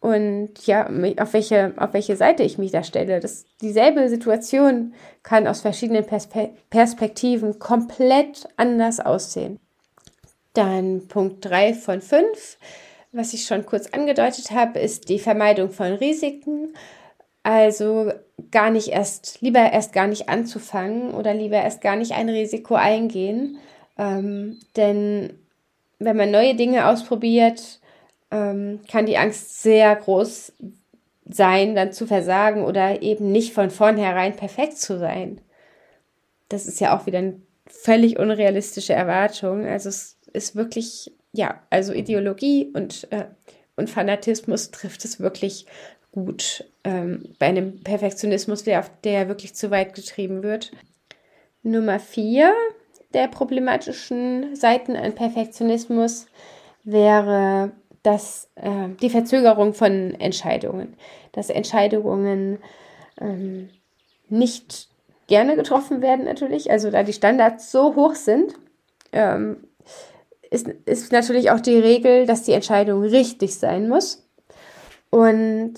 und 0.00 0.66
ja, 0.66 0.88
auf 1.18 1.34
welche, 1.34 1.74
auf 1.76 1.92
welche 1.92 2.16
Seite 2.16 2.42
ich 2.42 2.56
mich 2.56 2.72
da 2.72 2.82
stelle. 2.82 3.20
Das, 3.20 3.44
dieselbe 3.60 4.08
Situation 4.08 4.94
kann 5.22 5.46
aus 5.46 5.60
verschiedenen 5.60 6.06
Perspe 6.06 6.50
Perspektiven 6.70 7.58
komplett 7.58 8.48
anders 8.56 8.98
aussehen. 8.98 9.60
Dann 10.54 11.06
Punkt 11.06 11.44
3 11.44 11.74
von 11.74 12.00
5, 12.00 12.56
was 13.12 13.34
ich 13.34 13.44
schon 13.44 13.66
kurz 13.66 13.88
angedeutet 13.88 14.50
habe, 14.52 14.78
ist 14.78 15.10
die 15.10 15.18
Vermeidung 15.18 15.70
von 15.70 15.92
Risiken. 15.92 16.72
Also 17.42 18.10
gar 18.50 18.70
nicht 18.70 18.88
erst, 18.88 19.42
lieber 19.42 19.70
erst 19.70 19.92
gar 19.92 20.06
nicht 20.06 20.30
anzufangen 20.30 21.12
oder 21.12 21.34
lieber 21.34 21.56
erst 21.56 21.82
gar 21.82 21.96
nicht 21.96 22.12
ein 22.12 22.28
Risiko 22.30 22.74
eingehen. 22.74 23.58
Ähm, 23.98 24.60
denn 24.76 25.34
wenn 25.98 26.16
man 26.16 26.30
neue 26.30 26.54
Dinge 26.54 26.88
ausprobiert, 26.88 27.79
ähm, 28.30 28.80
kann 28.90 29.06
die 29.06 29.18
Angst 29.18 29.62
sehr 29.62 29.94
groß 29.96 30.52
sein, 31.28 31.74
dann 31.74 31.92
zu 31.92 32.06
versagen 32.06 32.64
oder 32.64 33.02
eben 33.02 33.30
nicht 33.30 33.52
von 33.52 33.70
vornherein 33.70 34.36
perfekt 34.36 34.78
zu 34.78 34.98
sein. 34.98 35.40
Das 36.48 36.66
ist 36.66 36.80
ja 36.80 36.96
auch 36.96 37.06
wieder 37.06 37.18
eine 37.18 37.40
völlig 37.66 38.18
unrealistische 38.18 38.92
Erwartung. 38.92 39.64
Also 39.64 39.88
es 39.88 40.18
ist 40.32 40.56
wirklich, 40.56 41.12
ja, 41.32 41.60
also 41.70 41.92
Ideologie 41.92 42.70
und, 42.74 43.06
äh, 43.12 43.26
und 43.76 43.88
Fanatismus 43.88 44.70
trifft 44.70 45.04
es 45.04 45.20
wirklich 45.20 45.66
gut 46.12 46.64
ähm, 46.82 47.34
bei 47.38 47.46
einem 47.46 47.82
Perfektionismus, 47.82 48.64
der, 48.64 48.84
der 49.04 49.28
wirklich 49.28 49.54
zu 49.54 49.70
weit 49.70 49.94
getrieben 49.94 50.42
wird. 50.42 50.72
Nummer 51.62 52.00
vier 52.00 52.52
der 53.14 53.28
problematischen 53.28 54.54
Seiten 54.54 54.96
an 54.96 55.14
Perfektionismus 55.14 56.26
wäre 56.84 57.72
dass 58.02 58.50
äh, 58.54 58.88
die 59.00 59.10
Verzögerung 59.10 59.74
von 59.74 60.14
Entscheidungen, 60.14 60.96
dass 61.32 61.50
Entscheidungen 61.50 62.58
ähm, 63.20 63.68
nicht 64.28 64.88
gerne 65.26 65.56
getroffen 65.56 66.02
werden 66.02 66.24
natürlich, 66.24 66.70
also 66.70 66.90
da 66.90 67.02
die 67.02 67.12
Standards 67.12 67.70
so 67.70 67.94
hoch 67.94 68.14
sind, 68.14 68.54
ähm, 69.12 69.64
ist, 70.50 70.68
ist 70.86 71.12
natürlich 71.12 71.50
auch 71.50 71.60
die 71.60 71.78
Regel, 71.78 72.26
dass 72.26 72.42
die 72.42 72.52
Entscheidung 72.52 73.02
richtig 73.02 73.54
sein 73.54 73.88
muss. 73.88 74.26
Und 75.10 75.74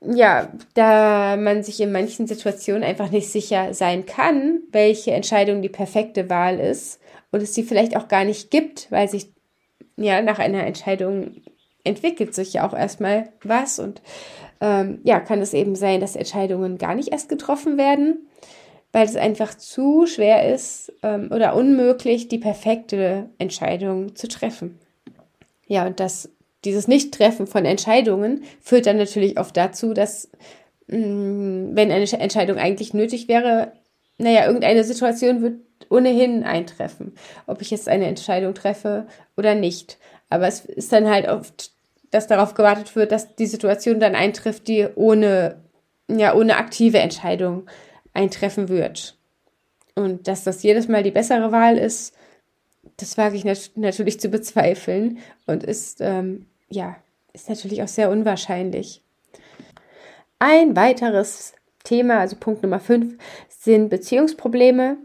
ja, 0.00 0.52
da 0.74 1.36
man 1.36 1.62
sich 1.64 1.80
in 1.80 1.90
manchen 1.90 2.26
Situationen 2.28 2.84
einfach 2.84 3.10
nicht 3.10 3.30
sicher 3.30 3.74
sein 3.74 4.06
kann, 4.06 4.60
welche 4.70 5.10
Entscheidung 5.10 5.60
die 5.60 5.68
perfekte 5.68 6.30
Wahl 6.30 6.60
ist 6.60 7.00
und 7.32 7.42
es 7.42 7.54
sie 7.54 7.64
vielleicht 7.64 7.96
auch 7.96 8.06
gar 8.06 8.24
nicht 8.24 8.50
gibt, 8.50 8.90
weil 8.92 9.08
sich 9.08 9.32
ja 9.96 10.22
nach 10.22 10.38
einer 10.38 10.66
Entscheidung 10.66 11.42
entwickelt 11.84 12.34
sich 12.34 12.52
ja 12.52 12.68
auch 12.68 12.74
erstmal 12.74 13.30
was 13.42 13.78
und 13.78 14.02
ähm, 14.60 15.00
ja, 15.04 15.20
kann 15.20 15.40
es 15.40 15.54
eben 15.54 15.74
sein, 15.74 16.00
dass 16.00 16.16
Entscheidungen 16.16 16.78
gar 16.78 16.94
nicht 16.94 17.08
erst 17.08 17.28
getroffen 17.28 17.78
werden, 17.78 18.28
weil 18.92 19.06
es 19.06 19.16
einfach 19.16 19.54
zu 19.54 20.06
schwer 20.06 20.52
ist 20.52 20.92
ähm, 21.02 21.30
oder 21.32 21.54
unmöglich, 21.54 22.28
die 22.28 22.38
perfekte 22.38 23.28
Entscheidung 23.38 24.16
zu 24.16 24.28
treffen. 24.28 24.78
Ja, 25.66 25.86
und 25.86 26.00
das, 26.00 26.30
dieses 26.64 26.88
Nicht-Treffen 26.88 27.46
von 27.46 27.64
Entscheidungen 27.64 28.42
führt 28.60 28.86
dann 28.86 28.96
natürlich 28.96 29.38
oft 29.38 29.56
dazu, 29.56 29.94
dass, 29.94 30.30
mh, 30.88 30.98
mm, 30.98 31.76
wenn 31.76 31.92
eine 31.92 32.10
Entscheidung 32.10 32.56
eigentlich 32.58 32.94
nötig 32.94 33.28
wäre, 33.28 33.72
naja, 34.16 34.46
irgendeine 34.46 34.82
Situation 34.82 35.42
wird 35.42 35.60
ohnehin 35.90 36.44
eintreffen, 36.44 37.14
ob 37.46 37.62
ich 37.62 37.70
jetzt 37.70 37.88
eine 37.88 38.06
Entscheidung 38.06 38.54
treffe 38.54 39.06
oder 39.36 39.54
nicht. 39.54 39.98
Aber 40.30 40.46
es 40.46 40.64
ist 40.64 40.92
dann 40.92 41.08
halt 41.08 41.28
oft, 41.28 41.72
dass 42.10 42.26
darauf 42.26 42.54
gewartet 42.54 42.94
wird, 42.96 43.12
dass 43.12 43.34
die 43.36 43.46
Situation 43.46 44.00
dann 44.00 44.14
eintrifft, 44.14 44.68
die 44.68 44.86
ohne, 44.94 45.62
ja, 46.08 46.34
ohne 46.34 46.56
aktive 46.56 46.98
Entscheidung 46.98 47.68
eintreffen 48.14 48.68
wird. 48.68 49.16
Und 49.94 50.28
dass 50.28 50.44
das 50.44 50.62
jedes 50.62 50.88
Mal 50.88 51.02
die 51.02 51.10
bessere 51.10 51.52
Wahl 51.52 51.76
ist, 51.76 52.14
das 52.98 53.16
wage 53.16 53.36
ich 53.36 53.44
nat 53.44 53.70
natürlich 53.76 54.20
zu 54.20 54.28
bezweifeln 54.28 55.18
und 55.46 55.64
ist, 55.64 56.00
ähm, 56.00 56.46
ja, 56.68 56.96
ist 57.32 57.48
natürlich 57.48 57.82
auch 57.82 57.88
sehr 57.88 58.10
unwahrscheinlich. 58.10 59.02
Ein 60.38 60.76
weiteres 60.76 61.54
Thema, 61.84 62.20
also 62.20 62.36
Punkt 62.36 62.62
Nummer 62.62 62.80
5, 62.80 63.16
sind 63.48 63.88
Beziehungsprobleme. 63.88 64.98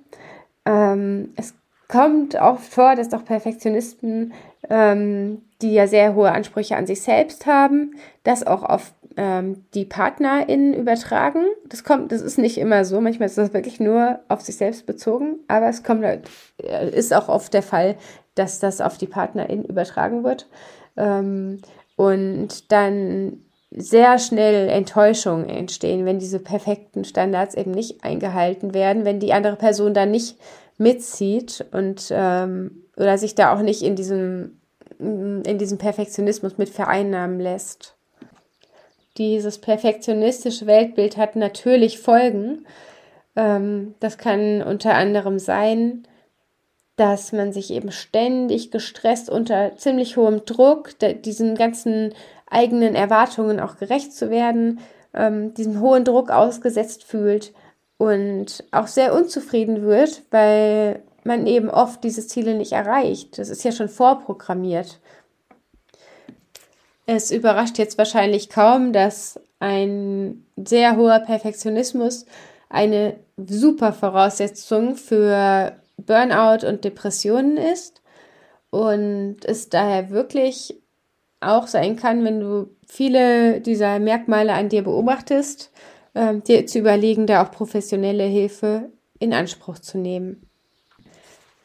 Ähm, 0.65 1.33
es 1.35 1.53
kommt 1.87 2.35
oft 2.35 2.63
vor, 2.73 2.95
dass 2.95 3.09
doch 3.09 3.25
Perfektionisten, 3.25 4.33
ähm, 4.69 5.41
die 5.61 5.73
ja 5.73 5.87
sehr 5.87 6.15
hohe 6.15 6.31
Ansprüche 6.31 6.75
an 6.75 6.87
sich 6.87 7.01
selbst 7.01 7.45
haben, 7.45 7.95
das 8.23 8.45
auch 8.45 8.63
auf 8.63 8.93
ähm, 9.17 9.65
die 9.73 9.85
PartnerInnen 9.85 10.73
übertragen. 10.73 11.45
Das 11.67 11.83
kommt, 11.83 12.11
das 12.11 12.21
ist 12.21 12.37
nicht 12.37 12.57
immer 12.57 12.85
so. 12.85 12.99
Manchmal 12.99 13.27
ist 13.27 13.37
das 13.37 13.53
wirklich 13.53 13.79
nur 13.79 14.19
auf 14.27 14.41
sich 14.41 14.57
selbst 14.57 14.85
bezogen, 14.85 15.39
aber 15.47 15.67
es 15.67 15.83
kommt, 15.83 16.03
halt, 16.03 16.29
äh, 16.57 16.89
ist 16.89 17.13
auch 17.13 17.29
oft 17.29 17.53
der 17.53 17.63
Fall, 17.63 17.95
dass 18.35 18.59
das 18.59 18.81
auf 18.81 18.97
die 18.97 19.07
PartnerInnen 19.07 19.65
übertragen 19.65 20.23
wird. 20.23 20.47
Ähm, 20.97 21.59
und 21.95 22.71
dann 22.71 23.43
sehr 23.75 24.19
schnell 24.19 24.69
Enttäuschungen 24.69 25.49
entstehen, 25.49 26.05
wenn 26.05 26.19
diese 26.19 26.39
perfekten 26.39 27.05
Standards 27.05 27.55
eben 27.55 27.71
nicht 27.71 28.03
eingehalten 28.03 28.73
werden, 28.73 29.05
wenn 29.05 29.19
die 29.19 29.33
andere 29.33 29.55
Person 29.55 29.93
dann 29.93 30.11
nicht 30.11 30.37
mitzieht 30.77 31.65
und 31.71 32.07
ähm, 32.11 32.83
oder 32.97 33.17
sich 33.17 33.35
da 33.35 33.53
auch 33.53 33.61
nicht 33.61 33.81
in 33.81 33.95
diesem 33.95 34.59
in 34.99 35.57
diesem 35.57 35.79
Perfektionismus 35.79 36.57
mit 36.57 36.69
vereinnahmen 36.69 37.39
lässt. 37.39 37.95
Dieses 39.17 39.59
perfektionistische 39.59 40.65
Weltbild 40.65 41.17
hat 41.17 41.35
natürlich 41.35 41.99
Folgen. 41.99 42.65
Ähm, 43.35 43.95
das 43.99 44.17
kann 44.17 44.61
unter 44.61 44.93
anderem 44.93 45.39
sein, 45.39 46.07
dass 46.95 47.31
man 47.31 47.51
sich 47.53 47.71
eben 47.71 47.91
ständig 47.91 48.71
gestresst 48.71 49.29
unter 49.29 49.75
ziemlich 49.77 50.15
hohem 50.15 50.45
Druck, 50.45 50.91
diesen 51.23 51.55
ganzen 51.55 52.13
eigenen 52.53 52.95
Erwartungen 52.95 53.59
auch 53.59 53.77
gerecht 53.77 54.13
zu 54.13 54.29
werden, 54.29 54.79
ähm, 55.13 55.53
diesem 55.53 55.79
hohen 55.79 56.05
Druck 56.05 56.31
ausgesetzt 56.31 57.03
fühlt 57.03 57.53
und 57.97 58.63
auch 58.71 58.87
sehr 58.87 59.13
unzufrieden 59.13 59.83
wird, 59.83 60.23
weil 60.31 61.03
man 61.23 61.47
eben 61.47 61.69
oft 61.69 62.03
diese 62.03 62.25
Ziele 62.25 62.55
nicht 62.55 62.73
erreicht. 62.73 63.37
Das 63.37 63.49
ist 63.49 63.63
ja 63.63 63.71
schon 63.71 63.89
vorprogrammiert. 63.89 64.99
Es 67.05 67.31
überrascht 67.31 67.77
jetzt 67.77 67.97
wahrscheinlich 67.97 68.49
kaum, 68.49 68.93
dass 68.93 69.39
ein 69.59 70.45
sehr 70.57 70.97
hoher 70.97 71.19
Perfektionismus 71.19 72.25
eine 72.69 73.15
super 73.37 73.93
Voraussetzung 73.93 74.95
für 74.95 75.73
Burnout 75.97 76.65
und 76.67 76.83
Depressionen 76.83 77.57
ist 77.57 78.01
und 78.69 79.37
es 79.45 79.69
daher 79.69 80.09
wirklich 80.09 80.75
auch 81.43 81.67
sein 81.67 81.95
kann, 81.95 82.23
wenn 82.23 82.39
du 82.39 82.69
viele 82.87 83.61
dieser 83.61 83.99
Merkmale 83.99 84.53
an 84.53 84.69
dir 84.69 84.83
beobachtest, 84.83 85.71
äh, 86.13 86.35
dir 86.35 86.65
zu 86.67 86.79
überlegen, 86.79 87.27
da 87.27 87.43
auch 87.43 87.51
professionelle 87.51 88.25
Hilfe 88.25 88.91
in 89.19 89.33
Anspruch 89.33 89.79
zu 89.79 89.97
nehmen. 89.97 90.47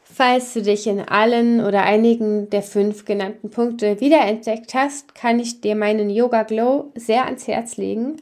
Falls 0.03 0.53
du 0.53 0.61
dich 0.61 0.85
in 0.85 0.99
allen 0.99 1.63
oder 1.63 1.83
einigen 1.83 2.49
der 2.49 2.61
fünf 2.61 3.05
genannten 3.05 3.51
Punkte 3.51 4.01
wiederentdeckt 4.01 4.73
hast, 4.73 5.15
kann 5.15 5.39
ich 5.39 5.61
dir 5.61 5.75
meinen 5.75 6.09
Yoga 6.09 6.43
Glow 6.43 6.91
sehr 6.95 7.25
ans 7.25 7.47
Herz 7.47 7.77
legen. 7.77 8.21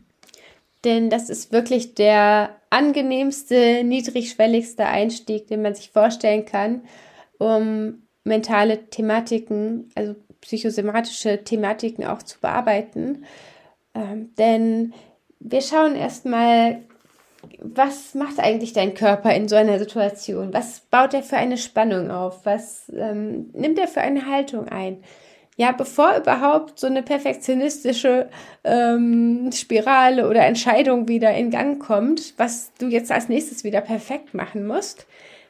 Denn 0.83 1.09
das 1.09 1.29
ist 1.29 1.51
wirklich 1.51 1.95
der 1.95 2.55
angenehmste, 2.69 3.83
niedrigschwelligste 3.83 4.85
Einstieg, 4.85 5.47
den 5.47 5.63
man 5.63 5.73
sich 5.73 5.89
vorstellen 5.89 6.45
kann, 6.45 6.83
um 7.39 8.03
mentale 8.23 8.89
Thematiken, 8.89 9.89
also 9.95 10.15
psychosomatische 10.41 11.43
Thematiken 11.43 12.05
auch 12.05 12.23
zu 12.23 12.39
bearbeiten. 12.39 13.25
Ähm, 13.93 14.33
denn 14.37 14.93
wir 15.39 15.61
schauen 15.61 15.95
erstmal, 15.95 16.83
was 17.59 18.13
macht 18.15 18.39
eigentlich 18.39 18.73
dein 18.73 18.93
Körper 18.93 19.33
in 19.33 19.47
so 19.47 19.55
einer 19.55 19.79
Situation? 19.79 20.53
Was 20.53 20.81
baut 20.91 21.13
er 21.13 21.23
für 21.23 21.37
eine 21.37 21.57
Spannung 21.57 22.11
auf? 22.11 22.45
Was 22.45 22.91
ähm, 22.95 23.49
nimmt 23.53 23.79
er 23.79 23.87
für 23.87 24.01
eine 24.01 24.25
Haltung 24.25 24.67
ein? 24.67 25.03
Ja, 25.55 25.71
bevor 25.71 26.15
überhaupt 26.17 26.79
so 26.79 26.85
eine 26.85 27.01
perfektionistische 27.01 28.29
ähm, 28.63 29.49
Spirale 29.51 30.29
oder 30.29 30.45
Entscheidung 30.45 31.07
wieder 31.07 31.33
in 31.33 31.49
Gang 31.49 31.83
kommt, 31.83 32.35
was 32.37 32.71
du 32.79 32.87
jetzt 32.87 33.11
als 33.11 33.27
nächstes 33.27 33.63
wieder 33.63 33.81
perfekt 33.81 34.35
machen 34.35 34.67
musst, 34.67 35.07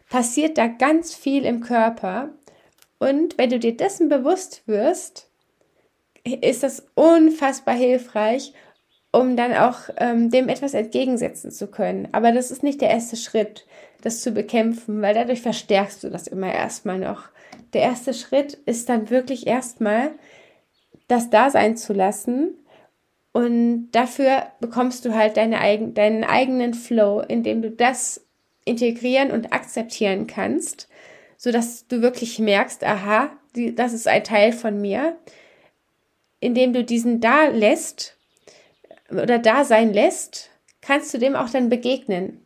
passiert 0.10 0.58
da 0.58 0.67
ganz 0.67 1.13
viel 1.13 1.44
im 1.44 1.60
Körper. 1.60 2.29
Und 3.00 3.38
wenn 3.38 3.50
du 3.50 3.60
dir 3.60 3.75
dessen 3.75 4.10
bewusst 4.10 4.63
wirst, 4.68 5.30
ist 6.24 6.63
das 6.63 6.88
unfassbar 6.96 7.75
hilfreich, 7.75 8.54
um 9.12 9.36
dann 9.36 9.54
auch 9.54 9.89
ähm, 9.98 10.30
dem 10.30 10.50
etwas 10.50 10.74
entgegensetzen 10.74 11.51
zu 11.51 11.68
können. 11.68 12.08
Aber 12.12 12.32
das 12.32 12.51
ist 12.51 12.63
nicht 12.63 12.82
der 12.82 12.89
erste 12.89 13.16
Schritt, 13.16 13.66
das 14.01 14.22
zu 14.22 14.32
bekämpfen, 14.32 15.01
weil 15.01 15.13
dadurch 15.13 15.42
verstärkst 15.42 16.04
du 16.04 16.10
das 16.10 16.27
immer 16.27 16.54
erstmal 16.54 17.00
noch. 17.00 17.30
Der 17.74 17.82
erste 17.82 18.13
Schritt 18.13 18.54
ist 18.66 18.89
dann 18.89 19.10
wirklich 19.10 19.48
erstmal, 19.48 20.12
das 21.08 21.30
da 21.30 21.50
sein 21.50 21.77
zu 21.77 21.94
lassen. 21.94 22.56
Und 23.32 23.92
dafür 23.92 24.48
bekommst 24.60 25.06
du 25.06 25.13
halt 25.13 25.38
deine 25.38 25.60
eigen, 25.60 25.94
deinen 25.94 26.24
eigenen 26.24 26.74
Flow, 26.74 27.22
indem 27.22 27.62
du 27.62 27.72
das 27.72 28.25
integrieren 28.66 29.32
und 29.32 29.54
akzeptieren 29.54 30.27
kannst, 30.27 30.89
sodass 31.38 31.88
du 31.88 32.01
wirklich 32.01 32.39
merkst, 32.39 32.84
aha, 32.84 33.32
das 33.53 33.94
ist 33.94 34.08
ein 34.08 34.24
Teil 34.24 34.51
von 34.51 34.82
mir, 34.82 35.17
indem 36.39 36.74
du 36.74 36.84
diesen 36.84 37.22
da 37.22 37.48
lässt 37.48 38.17
oder 39.10 39.39
da 39.39 39.63
sein 39.63 39.94
lässt, 39.94 40.50
kannst 40.82 41.13
du 41.13 41.17
dem 41.17 41.36
auch 41.36 41.50
dann 41.50 41.70
begegnen. 41.70 42.41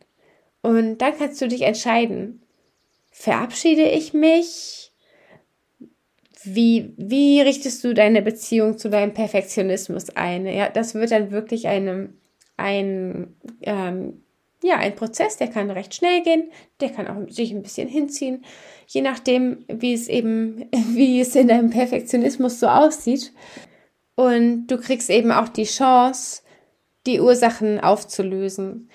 Und 0.62 0.98
dann 0.98 1.18
kannst 1.18 1.40
du 1.42 1.48
dich 1.48 1.62
entscheiden. 1.62 2.42
Verabschiede 3.10 3.82
ich 3.82 4.14
mich? 4.14 4.92
Wie, 6.44 6.92
wie 6.96 7.40
richtest 7.40 7.84
du 7.84 7.94
deine 7.94 8.22
Beziehung 8.22 8.78
zu 8.78 8.90
deinem 8.90 9.12
Perfektionismus 9.12 10.10
ein? 10.10 10.46
Ja, 10.46 10.68
das 10.68 10.94
wird 10.94 11.10
dann 11.10 11.30
wirklich 11.30 11.68
einem, 11.68 12.18
ein, 12.56 13.36
ähm, 13.62 14.21
ja, 14.62 14.76
ein 14.76 14.94
Prozess, 14.94 15.36
der 15.36 15.48
kann 15.48 15.70
recht 15.70 15.94
schnell 15.94 16.22
gehen, 16.22 16.50
der 16.80 16.90
kann 16.90 17.08
auch 17.08 17.30
sich 17.30 17.52
ein 17.52 17.62
bisschen 17.62 17.88
hinziehen, 17.88 18.44
je 18.86 19.02
nachdem, 19.02 19.64
wie 19.68 19.92
es 19.92 20.08
eben, 20.08 20.68
wie 20.94 21.20
es 21.20 21.34
in 21.34 21.48
deinem 21.48 21.70
Perfektionismus 21.70 22.60
so 22.60 22.68
aussieht. 22.68 23.32
Und 24.14 24.66
du 24.68 24.78
kriegst 24.78 25.10
eben 25.10 25.32
auch 25.32 25.48
die 25.48 25.64
Chance, 25.64 26.42
die 27.06 27.20
Ursachen 27.20 27.80
aufzulösen, 27.80 28.90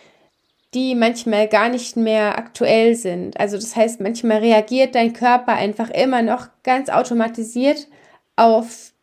die 0.74 0.96
manchmal 0.96 1.48
gar 1.48 1.70
nicht 1.70 1.98
mehr 1.98 2.38
aktuell 2.38 2.96
sind. 2.96 3.40
Also 3.40 3.58
das 3.58 3.76
heißt, 3.76 4.00
manchmal 4.00 4.38
reagiert 4.38 4.96
dein 4.96 5.14
Körper 5.14 5.54
einfach 5.54 5.90
immer 5.90 6.22
noch 6.22 6.48
ganz 6.64 6.90
automatisiert 6.90 7.88
auf 8.36 8.94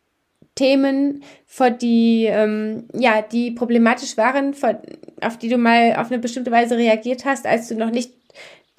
Themen, 0.55 1.23
vor 1.45 1.69
die, 1.69 2.25
ähm, 2.25 2.85
ja, 2.93 3.21
die 3.21 3.51
problematisch 3.51 4.17
waren, 4.17 4.53
vor, 4.53 4.81
auf 5.21 5.37
die 5.37 5.49
du 5.49 5.57
mal 5.57 5.95
auf 5.97 6.07
eine 6.07 6.19
bestimmte 6.19 6.51
Weise 6.51 6.77
reagiert 6.77 7.25
hast, 7.25 7.45
als 7.45 7.67
du 7.67 7.75
noch 7.75 7.91
nicht 7.91 8.13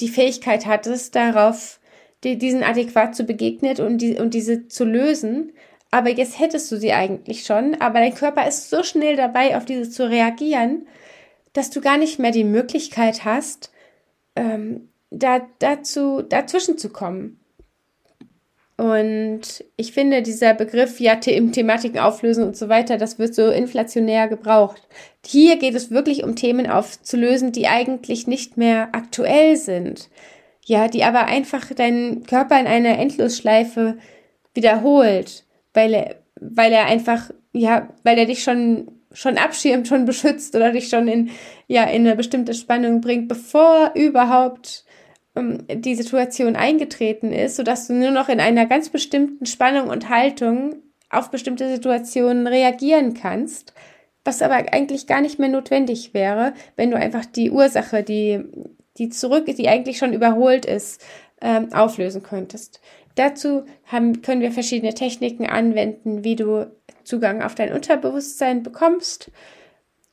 die 0.01 0.09
Fähigkeit 0.09 0.67
hattest, 0.67 1.15
darauf 1.15 1.79
die, 2.25 2.39
diesen 2.39 2.63
adäquat 2.63 3.15
zu 3.15 3.25
begegnen 3.25 3.79
und, 3.79 3.99
die, 3.99 4.19
und 4.19 4.35
diese 4.35 4.69
zu 4.69 4.85
lösen. 4.85 5.53
Aber 5.91 6.11
jetzt 6.11 6.39
hättest 6.39 6.71
du 6.73 6.77
sie 6.77 6.93
eigentlich 6.93 7.45
schon, 7.45 7.81
aber 7.81 8.01
dein 8.01 8.15
Körper 8.15 8.47
ist 8.47 8.71
so 8.71 8.83
schnell 8.83 9.17
dabei, 9.17 9.57
auf 9.57 9.65
diese 9.65 9.89
zu 9.89 10.09
reagieren, 10.09 10.87
dass 11.53 11.71
du 11.71 11.81
gar 11.81 11.97
nicht 11.97 12.19
mehr 12.19 12.33
die 12.33 12.45
Möglichkeit 12.45 13.25
hast, 13.25 13.71
ähm, 14.35 14.89
da, 15.11 15.47
dazu, 15.59 16.23
dazwischen 16.23 16.79
zu 16.79 16.91
kommen. 16.91 17.41
Und 18.79 19.65
ich 19.77 19.93
finde, 19.93 20.21
dieser 20.21 20.53
Begriff, 20.53 21.01
ja, 21.01 21.19
The 21.21 21.51
Thematiken 21.51 21.99
auflösen 21.99 22.45
und 22.45 22.57
so 22.57 22.69
weiter, 22.69 22.99
das 22.99 23.19
wird 23.19 23.35
so 23.35 23.49
inflationär 23.49 24.29
gebraucht. 24.29 24.83
Hier 25.25 25.57
geht 25.57 25.75
es 25.75 25.91
wirklich 25.91 26.25
um 26.25 26.37
Themen 26.37 26.69
aufzulösen, 26.69 27.53
die 27.53 27.69
eigentlich 27.69 28.27
nicht 28.27 28.59
mehr 28.59 28.91
aktuell 28.93 29.57
sind. 29.57 30.11
Ja, 30.63 30.89
die 30.89 31.05
aber 31.05 31.27
einfach 31.27 31.73
deinen 31.73 32.25
Körper 32.25 32.61
in 32.61 32.67
einer 32.67 32.99
Endlosschleife 32.99 33.97
wiederholt, 34.53 35.45
weil 35.73 35.95
er, 35.95 36.17
weil 36.41 36.73
er 36.73 36.87
einfach, 36.87 37.31
ja, 37.53 37.89
weil 38.03 38.19
er 38.19 38.27
dich 38.27 38.43
schon, 38.43 38.91
schon 39.13 39.39
abschirmt, 39.39 39.89
schon 39.89 40.05
beschützt 40.05 40.55
oder 40.55 40.73
dich 40.73 40.89
schon 40.89 41.09
in, 41.09 41.31
ja, 41.67 41.85
in 41.85 42.07
eine 42.07 42.17
bestimmte 42.17 42.53
Spannung 42.53 43.01
bringt, 43.01 43.29
bevor 43.29 43.93
überhaupt 43.95 44.85
die 45.37 45.95
Situation 45.95 46.57
eingetreten 46.57 47.33
ist, 47.33 47.57
sodass 47.57 47.89
du 47.89 47.95
nur 47.95 48.11
noch 48.11 48.29
in 48.29 48.41
einer 48.41 48.67
ganz 48.67 48.89
bestimmten 48.89 49.47
Spannung 49.47 49.89
und 49.89 50.09
Haltung 50.09 50.77
auf 51.11 51.31
bestimmte 51.31 51.69
Situationen 51.69 52.47
reagieren 52.47 53.15
kannst, 53.15 53.75
was 54.25 54.43
aber 54.43 54.55
eigentlich 54.73 55.07
gar 55.07 55.21
nicht 55.21 55.39
mehr 55.39 55.49
notwendig 55.49 56.15
wäre, 56.15 56.55
wenn 56.77 56.91
du 56.91 56.97
einfach 56.97 57.27
die 57.27 57.51
Ursache, 57.51 58.03
die, 58.03 58.45
die 58.99 59.11
zurück, 59.11 59.47
die 59.47 59.69
eigentlich 59.69 59.99
schon 59.99 60.13
überholt 60.13 60.65
ist, 60.65 61.05
ähm, 61.41 61.73
auflösen 61.73 62.23
könntest. 62.23 62.81
Dazu 63.15 63.65
haben, 63.85 64.23
können 64.23 64.41
wir 64.41 64.53
verschiedene 64.53 64.95
Techniken 64.95 65.47
anwenden, 65.47 66.25
wie 66.25 66.37
du 66.37 66.71
Zugang 67.05 67.43
auf 67.43 67.55
dein 67.55 67.73
Unterbewusstsein 67.73 68.63
bekommst. 68.63 69.31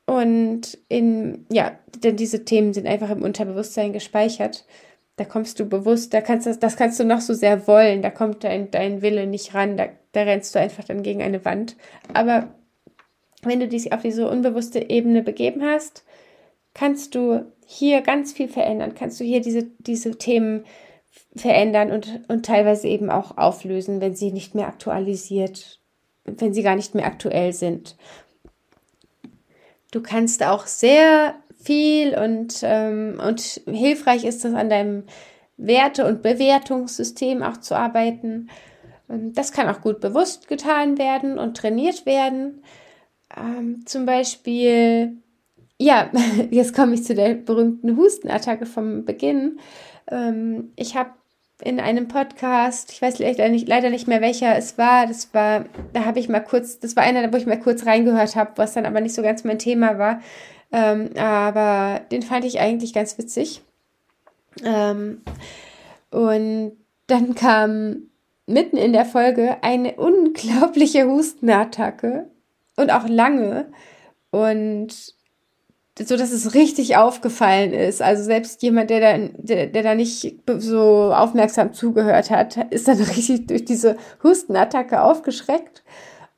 Und 0.05 0.77
in, 0.89 1.45
ja, 1.49 1.77
denn 2.03 2.17
diese 2.17 2.45
Themen 2.45 2.73
sind 2.73 2.87
einfach 2.87 3.09
im 3.09 3.23
Unterbewusstsein 3.23 3.93
gespeichert 3.93 4.65
da 5.23 5.29
kommst 5.29 5.57
du 5.57 5.65
bewusst, 5.65 6.13
da 6.13 6.19
kannst 6.19 6.47
du, 6.47 6.53
das 6.53 6.75
kannst 6.75 6.99
du 6.99 7.05
noch 7.05 7.21
so 7.21 7.33
sehr 7.33 7.65
wollen, 7.65 8.01
da 8.01 8.09
kommt 8.09 8.43
dein, 8.43 8.69
dein 8.71 9.01
Wille 9.01 9.25
nicht 9.25 9.53
ran, 9.53 9.77
da, 9.77 9.87
da 10.11 10.23
rennst 10.23 10.53
du 10.53 10.59
einfach 10.59 10.83
dann 10.83 11.01
gegen 11.01 11.21
eine 11.21 11.45
Wand. 11.45 11.77
Aber 12.13 12.49
wenn 13.41 13.61
du 13.61 13.69
dich 13.69 13.93
auf 13.93 14.01
diese 14.01 14.29
unbewusste 14.29 14.89
Ebene 14.89 15.23
begeben 15.23 15.63
hast, 15.63 16.03
kannst 16.73 17.15
du 17.15 17.45
hier 17.65 18.01
ganz 18.01 18.33
viel 18.33 18.49
verändern, 18.49 18.95
kannst 18.95 19.17
du 19.21 19.23
hier 19.23 19.39
diese, 19.39 19.63
diese 19.79 20.17
Themen 20.17 20.65
verändern 21.37 21.91
und, 21.91 22.25
und 22.27 22.45
teilweise 22.45 22.89
eben 22.89 23.09
auch 23.09 23.37
auflösen, 23.37 24.01
wenn 24.01 24.15
sie 24.15 24.33
nicht 24.33 24.55
mehr 24.55 24.67
aktualisiert, 24.67 25.79
wenn 26.25 26.53
sie 26.53 26.63
gar 26.63 26.75
nicht 26.75 26.95
mehr 26.95 27.05
aktuell 27.05 27.53
sind. 27.53 27.95
Du 29.91 30.01
kannst 30.01 30.43
auch 30.43 30.65
sehr 30.65 31.35
viel 31.63 32.17
und, 32.17 32.59
ähm, 32.63 33.21
und 33.25 33.61
hilfreich 33.65 34.25
ist 34.25 34.45
es, 34.45 34.53
an 34.53 34.69
deinem 34.69 35.03
Werte- 35.57 36.05
und 36.05 36.21
Bewertungssystem 36.21 37.43
auch 37.43 37.57
zu 37.57 37.75
arbeiten. 37.75 38.49
Ähm, 39.09 39.33
das 39.33 39.51
kann 39.51 39.69
auch 39.69 39.81
gut 39.81 39.99
bewusst 39.99 40.47
getan 40.47 40.97
werden 40.97 41.37
und 41.39 41.57
trainiert 41.57 42.05
werden. 42.05 42.63
Ähm, 43.35 43.85
zum 43.85 44.05
Beispiel, 44.05 45.17
ja, 45.79 46.11
jetzt 46.51 46.75
komme 46.75 46.95
ich 46.95 47.03
zu 47.03 47.15
der 47.15 47.35
berühmten 47.35 47.97
Hustenattacke 47.97 48.65
vom 48.65 49.05
Beginn. 49.05 49.59
Ähm, 50.11 50.71
ich 50.75 50.95
habe 50.95 51.11
in 51.61 51.79
einem 51.79 52.07
Podcast, 52.07 52.91
ich 52.91 53.01
weiß 53.01 53.19
leider 53.19 53.47
nicht, 53.47 53.67
leider 53.69 53.89
nicht 53.89 54.07
mehr 54.07 54.21
welcher 54.21 54.57
es 54.57 54.77
war, 54.77 55.07
das 55.07 55.33
war, 55.33 55.65
da 55.93 56.03
habe 56.03 56.19
ich 56.19 56.27
mal 56.27 56.41
kurz, 56.41 56.79
das 56.79 56.95
war 56.95 57.03
einer, 57.03 57.31
wo 57.31 57.37
ich 57.37 57.45
mal 57.45 57.59
kurz 57.59 57.85
reingehört 57.85 58.35
habe, 58.35 58.51
was 58.55 58.73
dann 58.73 58.85
aber 58.85 58.99
nicht 58.99 59.15
so 59.15 59.21
ganz 59.21 59.43
mein 59.45 59.59
Thema 59.59 59.97
war. 59.97 60.19
Ähm, 60.73 61.11
aber 61.17 62.01
den 62.11 62.23
fand 62.23 62.43
ich 62.43 62.59
eigentlich 62.59 62.93
ganz 62.93 63.17
witzig. 63.17 63.61
Ähm, 64.65 65.21
und 66.09 66.73
dann 67.07 67.35
kam 67.35 68.09
mitten 68.47 68.77
in 68.77 68.91
der 68.91 69.05
Folge 69.05 69.57
eine 69.61 69.93
unglaubliche 69.93 71.07
Hustenattacke 71.07 72.29
und 72.75 72.91
auch 72.91 73.07
lange. 73.07 73.71
Und 74.31 75.13
so 75.99 76.17
dass 76.17 76.31
es 76.31 76.55
richtig 76.55 76.97
aufgefallen 76.97 77.71
ist. 77.71 78.01
Also 78.01 78.23
selbst 78.23 78.63
jemand, 78.63 78.89
der 78.89 78.99
da, 78.99 79.27
der, 79.37 79.67
der 79.67 79.83
da 79.83 79.93
nicht 79.93 80.39
so 80.57 81.13
aufmerksam 81.13 81.73
zugehört 81.73 82.31
hat, 82.31 82.57
ist 82.71 82.87
dann 82.87 82.97
richtig 83.15 83.47
durch 83.47 83.63
diese 83.63 83.97
Hustenattacke 84.23 85.03
aufgeschreckt. 85.03 85.83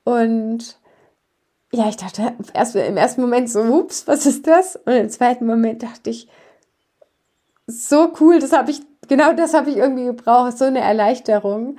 Und 0.04 0.78
ja, 1.76 1.90
ich 1.90 1.98
dachte 1.98 2.34
erst 2.54 2.76
im 2.76 2.98
ersten 2.98 3.22
Moment 3.22 3.50
so, 3.50 3.62
ups, 3.62 4.08
was 4.08 4.26
ist 4.26 4.48
das? 4.48 4.78
Und 4.86 4.94
im 4.94 5.10
zweiten 5.10 5.46
Moment 5.46 5.84
dachte 5.84 6.10
ich, 6.10 6.28
so 7.68 8.14
cool, 8.20 8.40
das 8.40 8.54
habe 8.54 8.72
ich, 8.72 8.82
genau 9.08 9.34
das 9.34 9.54
habe 9.54 9.70
ich 9.70 9.78
irgendwie 9.78 10.06
gebraucht, 10.06 10.58
so 10.58 10.66
eine 10.66 10.80
Erleichterung. 10.80 11.78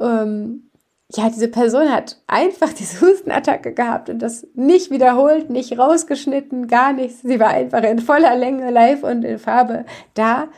Ähm, 0.00 0.70
ja, 1.10 1.30
diese 1.30 1.48
Person 1.48 1.90
hat 1.90 2.20
einfach 2.26 2.72
diese 2.74 3.00
Hustenattacke 3.00 3.72
gehabt 3.72 4.10
und 4.10 4.18
das 4.18 4.46
nicht 4.54 4.90
wiederholt, 4.90 5.48
nicht 5.48 5.78
rausgeschnitten, 5.78 6.68
gar 6.68 6.92
nichts. 6.92 7.22
Sie 7.22 7.40
war 7.40 7.48
einfach 7.48 7.82
in 7.82 8.00
voller 8.00 8.36
Länge 8.36 8.70
live 8.70 9.02
und 9.02 9.24
in 9.24 9.38
Farbe 9.38 9.86
da. 10.12 10.48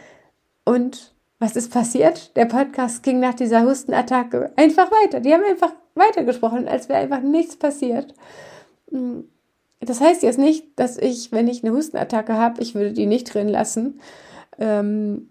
Und 0.65 1.15
was 1.39 1.55
ist 1.55 1.73
passiert? 1.73 2.37
Der 2.37 2.47
Podcast 2.47 3.03
ging 3.05 3.21
nach 3.21 3.35
dieser 3.35 3.63
Hustenattacke 3.63 4.51
einfach 4.57 4.91
weiter. 4.91 5.21
Die 5.21 5.33
haben 5.33 5.45
einfach 5.45 5.73
weitergesprochen, 5.95 6.67
als 6.67 6.89
wäre 6.89 6.99
einfach 6.99 7.21
nichts 7.21 7.57
passiert. 7.57 8.15
Hm. 8.91 9.25
Das 9.81 10.01
heißt 10.01 10.23
jetzt 10.23 10.39
nicht, 10.39 10.79
dass 10.79 10.99
ich, 10.99 11.33
wenn 11.33 11.49
ich 11.49 11.65
eine 11.65 11.73
Hustenattacke 11.73 12.35
habe, 12.35 12.61
ich 12.61 12.75
würde 12.75 12.93
die 12.93 13.07
nicht 13.07 13.33
drin 13.33 13.49
lassen. 13.49 14.01
Ähm, 14.59 15.31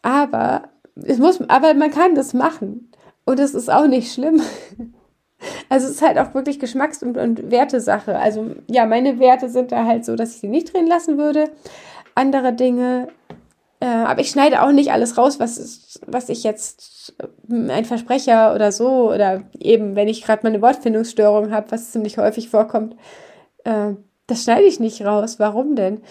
aber 0.00 0.70
es 0.94 1.18
muss, 1.18 1.40
aber 1.48 1.74
man 1.74 1.90
kann 1.90 2.14
das 2.14 2.32
machen. 2.32 2.90
Und 3.26 3.38
es 3.38 3.54
ist 3.54 3.70
auch 3.70 3.86
nicht 3.86 4.12
schlimm. 4.12 4.40
Also 5.70 5.86
es 5.86 5.92
ist 5.92 6.02
halt 6.02 6.18
auch 6.18 6.34
wirklich 6.34 6.60
Geschmacks- 6.60 7.02
und, 7.02 7.16
und 7.16 7.50
Wertesache. 7.50 8.18
Also 8.18 8.56
ja, 8.70 8.84
meine 8.84 9.18
Werte 9.18 9.48
sind 9.48 9.72
da 9.72 9.86
halt 9.86 10.04
so, 10.04 10.14
dass 10.14 10.34
ich 10.34 10.40
sie 10.42 10.48
nicht 10.48 10.74
drin 10.74 10.86
lassen 10.86 11.16
würde. 11.16 11.50
Andere 12.14 12.52
Dinge, 12.52 13.08
äh, 13.80 13.86
aber 13.86 14.20
ich 14.20 14.30
schneide 14.30 14.62
auch 14.62 14.72
nicht 14.72 14.92
alles 14.92 15.16
raus, 15.16 15.40
was, 15.40 15.98
was 16.06 16.28
ich 16.28 16.44
jetzt 16.44 17.14
äh, 17.18 17.72
ein 17.72 17.84
Versprecher 17.86 18.54
oder 18.54 18.72
so 18.72 19.12
oder 19.12 19.42
eben, 19.58 19.96
wenn 19.96 20.08
ich 20.08 20.22
gerade 20.22 20.42
mal 20.42 20.50
eine 20.50 20.62
Wortfindungsstörung 20.62 21.50
habe, 21.50 21.70
was 21.70 21.90
ziemlich 21.90 22.18
häufig 22.18 22.50
vorkommt, 22.50 22.94
äh, 23.64 23.94
das 24.26 24.44
schneide 24.44 24.64
ich 24.64 24.80
nicht 24.80 25.04
raus. 25.04 25.38
Warum 25.38 25.76
denn? 25.76 26.02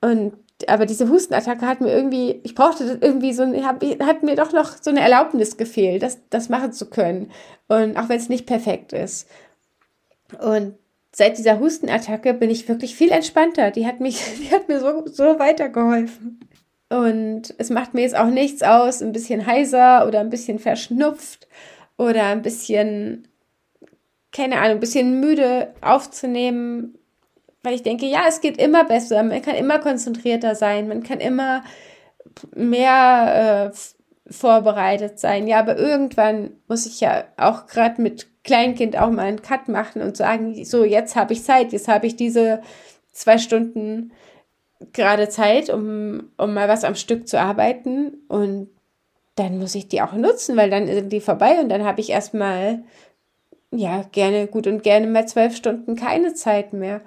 Und 0.00 0.34
aber 0.68 0.86
diese 0.86 1.08
Hustenattacke 1.08 1.66
hat 1.66 1.80
mir 1.80 1.92
irgendwie, 1.92 2.40
ich 2.42 2.54
brauchte 2.54 2.98
irgendwie 3.00 3.32
so, 3.34 3.44
hab, 3.44 3.84
hat 3.84 4.22
mir 4.22 4.36
doch 4.36 4.52
noch 4.52 4.72
so 4.80 4.90
eine 4.90 5.00
Erlaubnis 5.00 5.58
gefehlt, 5.58 6.02
das, 6.02 6.18
das 6.30 6.48
machen 6.48 6.72
zu 6.72 6.88
können. 6.88 7.30
Und 7.68 7.96
auch 7.98 8.08
wenn 8.08 8.18
es 8.18 8.30
nicht 8.30 8.46
perfekt 8.46 8.92
ist. 8.94 9.28
Und 10.40 10.74
seit 11.16 11.38
dieser 11.38 11.58
Hustenattacke 11.60 12.34
bin 12.34 12.50
ich 12.50 12.68
wirklich 12.68 12.94
viel 12.94 13.10
entspannter. 13.10 13.70
Die 13.70 13.86
hat 13.86 14.00
mich, 14.00 14.22
die 14.38 14.54
hat 14.54 14.68
mir 14.68 14.80
so, 14.80 15.06
so 15.06 15.38
weitergeholfen. 15.38 16.40
Und 16.90 17.54
es 17.56 17.70
macht 17.70 17.94
mir 17.94 18.02
jetzt 18.02 18.16
auch 18.16 18.26
nichts 18.26 18.62
aus, 18.62 19.00
ein 19.00 19.12
bisschen 19.12 19.46
heiser 19.46 20.06
oder 20.06 20.20
ein 20.20 20.28
bisschen 20.28 20.58
verschnupft 20.58 21.48
oder 21.96 22.24
ein 22.24 22.42
bisschen, 22.42 23.28
keine 24.30 24.58
Ahnung, 24.58 24.72
ein 24.72 24.80
bisschen 24.80 25.18
müde 25.18 25.72
aufzunehmen, 25.80 26.98
weil 27.62 27.74
ich 27.74 27.82
denke, 27.82 28.04
ja, 28.04 28.24
es 28.28 28.42
geht 28.42 28.58
immer 28.58 28.84
besser, 28.84 29.22
man 29.22 29.40
kann 29.40 29.56
immer 29.56 29.78
konzentrierter 29.78 30.54
sein, 30.54 30.86
man 30.86 31.02
kann 31.02 31.18
immer 31.18 31.64
mehr 32.54 33.72
äh, 33.72 34.32
vorbereitet 34.32 35.18
sein. 35.18 35.48
Ja, 35.48 35.60
aber 35.60 35.78
irgendwann 35.78 36.50
muss 36.68 36.84
ich 36.84 37.00
ja 37.00 37.24
auch 37.38 37.66
gerade 37.66 38.02
mit 38.02 38.28
Kleinkind 38.46 38.96
auch 38.96 39.10
mal 39.10 39.26
einen 39.26 39.42
Cut 39.42 39.68
machen 39.68 40.00
und 40.00 40.16
sagen, 40.16 40.64
so, 40.64 40.84
jetzt 40.84 41.16
habe 41.16 41.34
ich 41.34 41.44
Zeit, 41.44 41.72
jetzt 41.72 41.88
habe 41.88 42.06
ich 42.06 42.16
diese 42.16 42.62
zwei 43.12 43.36
Stunden 43.36 44.12
gerade 44.92 45.28
Zeit, 45.28 45.68
um, 45.68 46.30
um 46.38 46.54
mal 46.54 46.68
was 46.68 46.84
am 46.84 46.94
Stück 46.94 47.28
zu 47.28 47.38
arbeiten. 47.38 48.14
Und 48.28 48.68
dann 49.34 49.58
muss 49.58 49.74
ich 49.74 49.88
die 49.88 50.00
auch 50.00 50.12
nutzen, 50.12 50.56
weil 50.56 50.70
dann 50.70 50.86
sind 50.86 51.12
die 51.12 51.20
vorbei 51.20 51.60
und 51.60 51.68
dann 51.68 51.84
habe 51.84 52.00
ich 52.00 52.10
erstmal, 52.10 52.84
ja, 53.70 54.04
gerne, 54.12 54.46
gut 54.46 54.66
und 54.66 54.82
gerne 54.82 55.06
mal 55.06 55.26
zwölf 55.28 55.56
Stunden 55.56 55.96
keine 55.96 56.32
Zeit 56.34 56.72
mehr. 56.72 57.00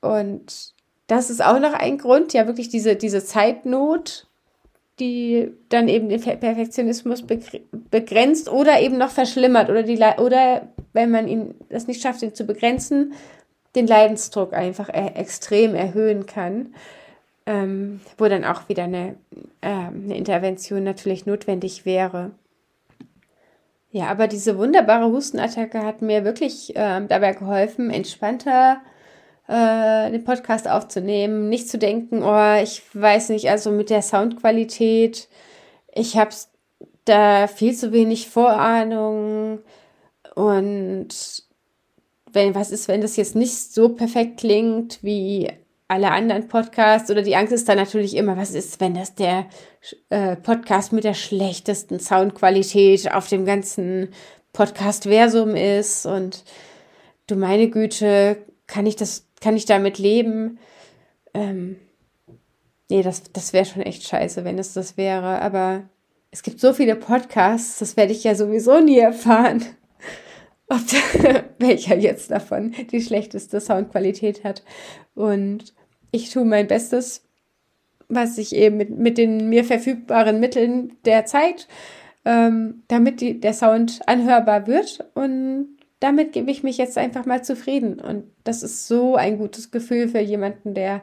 Und 0.00 0.74
das 1.06 1.28
ist 1.28 1.44
auch 1.44 1.60
noch 1.60 1.74
ein 1.74 1.98
Grund, 1.98 2.32
ja, 2.32 2.46
wirklich 2.46 2.68
diese, 2.68 2.96
diese 2.96 3.24
Zeitnot, 3.24 4.26
die 5.00 5.50
dann 5.68 5.88
eben 5.88 6.08
den 6.08 6.20
Perfektionismus 6.20 7.24
begrenzt 7.90 8.50
oder 8.50 8.80
eben 8.80 8.98
noch 8.98 9.10
verschlimmert 9.10 9.70
oder 9.70 9.82
die, 9.82 9.98
oder 10.18 10.68
wenn 10.92 11.10
man 11.10 11.26
ihn 11.26 11.54
das 11.68 11.86
nicht 11.86 12.02
schafft, 12.02 12.22
ihn 12.22 12.34
zu 12.34 12.44
begrenzen, 12.44 13.14
den 13.74 13.86
Leidensdruck 13.86 14.52
einfach 14.52 14.88
äh, 14.88 15.12
extrem 15.14 15.74
erhöhen 15.74 16.26
kann, 16.26 16.74
ähm, 17.46 18.00
wo 18.18 18.26
dann 18.26 18.44
auch 18.44 18.68
wieder 18.68 18.84
eine, 18.84 19.16
äh, 19.60 19.68
eine 19.68 20.16
Intervention 20.16 20.84
natürlich 20.84 21.26
notwendig 21.26 21.86
wäre. 21.86 22.32
Ja, 23.92 24.06
aber 24.06 24.28
diese 24.28 24.56
wunderbare 24.58 25.10
Hustenattacke 25.10 25.84
hat 25.84 26.02
mir 26.02 26.24
wirklich 26.24 26.76
äh, 26.76 27.00
dabei 27.06 27.32
geholfen, 27.32 27.90
entspannter 27.90 28.80
äh, 29.50 30.10
den 30.12 30.22
Podcast 30.22 30.68
aufzunehmen, 30.68 31.48
nicht 31.48 31.68
zu 31.68 31.76
denken, 31.76 32.22
oh, 32.22 32.62
ich 32.62 32.82
weiß 32.94 33.30
nicht, 33.30 33.50
also 33.50 33.72
mit 33.72 33.90
der 33.90 34.00
Soundqualität, 34.00 35.28
ich 35.92 36.16
habe 36.16 36.30
da 37.04 37.48
viel 37.48 37.74
zu 37.74 37.90
wenig 37.92 38.28
Vorahnung 38.28 39.58
und 40.36 41.08
wenn 42.32 42.54
was 42.54 42.70
ist, 42.70 42.86
wenn 42.86 43.00
das 43.00 43.16
jetzt 43.16 43.34
nicht 43.34 43.74
so 43.74 43.88
perfekt 43.88 44.38
klingt 44.38 45.02
wie 45.02 45.50
alle 45.88 46.12
anderen 46.12 46.46
Podcasts 46.46 47.10
oder 47.10 47.22
die 47.22 47.34
Angst 47.34 47.52
ist 47.52 47.68
dann 47.68 47.78
natürlich 47.78 48.16
immer, 48.16 48.36
was 48.36 48.54
ist, 48.54 48.80
wenn 48.80 48.94
das 48.94 49.16
der 49.16 49.46
äh, 50.10 50.36
Podcast 50.36 50.92
mit 50.92 51.02
der 51.02 51.14
schlechtesten 51.14 51.98
Soundqualität 51.98 53.12
auf 53.12 53.26
dem 53.26 53.44
ganzen 53.44 54.10
Podcast-Versum 54.52 55.56
ist 55.56 56.06
und 56.06 56.44
du 57.26 57.34
meine 57.34 57.68
Güte, 57.68 58.36
kann 58.70 58.86
ich 58.86 58.96
das, 58.96 59.26
kann 59.40 59.56
ich 59.56 59.66
damit 59.66 59.98
leben? 59.98 60.58
Ähm, 61.34 61.76
nee, 62.88 63.02
das, 63.02 63.24
das 63.32 63.52
wäre 63.52 63.64
schon 63.64 63.82
echt 63.82 64.04
scheiße, 64.04 64.44
wenn 64.44 64.58
es 64.58 64.72
das 64.72 64.96
wäre, 64.96 65.42
aber 65.42 65.82
es 66.30 66.42
gibt 66.42 66.60
so 66.60 66.72
viele 66.72 66.94
Podcasts, 66.94 67.80
das 67.80 67.96
werde 67.96 68.12
ich 68.12 68.24
ja 68.24 68.34
sowieso 68.34 68.80
nie 68.80 68.98
erfahren 68.98 69.64
ob 70.68 70.80
der, 70.86 71.44
welcher 71.58 71.96
jetzt 71.96 72.30
davon 72.30 72.72
die 72.92 73.02
schlechteste 73.02 73.60
Soundqualität 73.60 74.44
hat. 74.44 74.62
Und 75.14 75.74
ich 76.12 76.30
tue 76.30 76.44
mein 76.44 76.68
Bestes, 76.68 77.24
was 78.08 78.38
ich 78.38 78.54
eben 78.54 78.76
mit, 78.76 78.90
mit 78.90 79.18
den 79.18 79.48
mir 79.48 79.64
verfügbaren 79.64 80.38
Mitteln 80.38 80.96
der 81.04 81.26
Zeit, 81.26 81.66
ähm, 82.24 82.84
damit 82.86 83.20
die, 83.20 83.40
der 83.40 83.52
Sound 83.52 84.00
anhörbar 84.06 84.68
wird. 84.68 85.04
Und 85.14 85.76
damit 86.00 86.32
gebe 86.32 86.50
ich 86.50 86.62
mich 86.62 86.78
jetzt 86.78 86.98
einfach 86.98 87.26
mal 87.26 87.44
zufrieden. 87.44 88.00
Und 88.00 88.24
das 88.44 88.62
ist 88.62 88.88
so 88.88 89.16
ein 89.16 89.38
gutes 89.38 89.70
Gefühl 89.70 90.08
für 90.08 90.20
jemanden, 90.20 90.74
der 90.74 91.02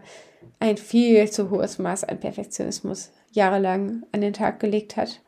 ein 0.59 0.77
viel 0.77 1.29
zu 1.29 1.51
hohes 1.51 1.77
Maß 1.77 2.03
an 2.03 2.19
Perfektionismus 2.19 3.11
jahrelang 3.31 4.03
an 4.11 4.21
den 4.21 4.33
Tag 4.33 4.59
gelegt 4.59 4.97
hat. 4.97 5.21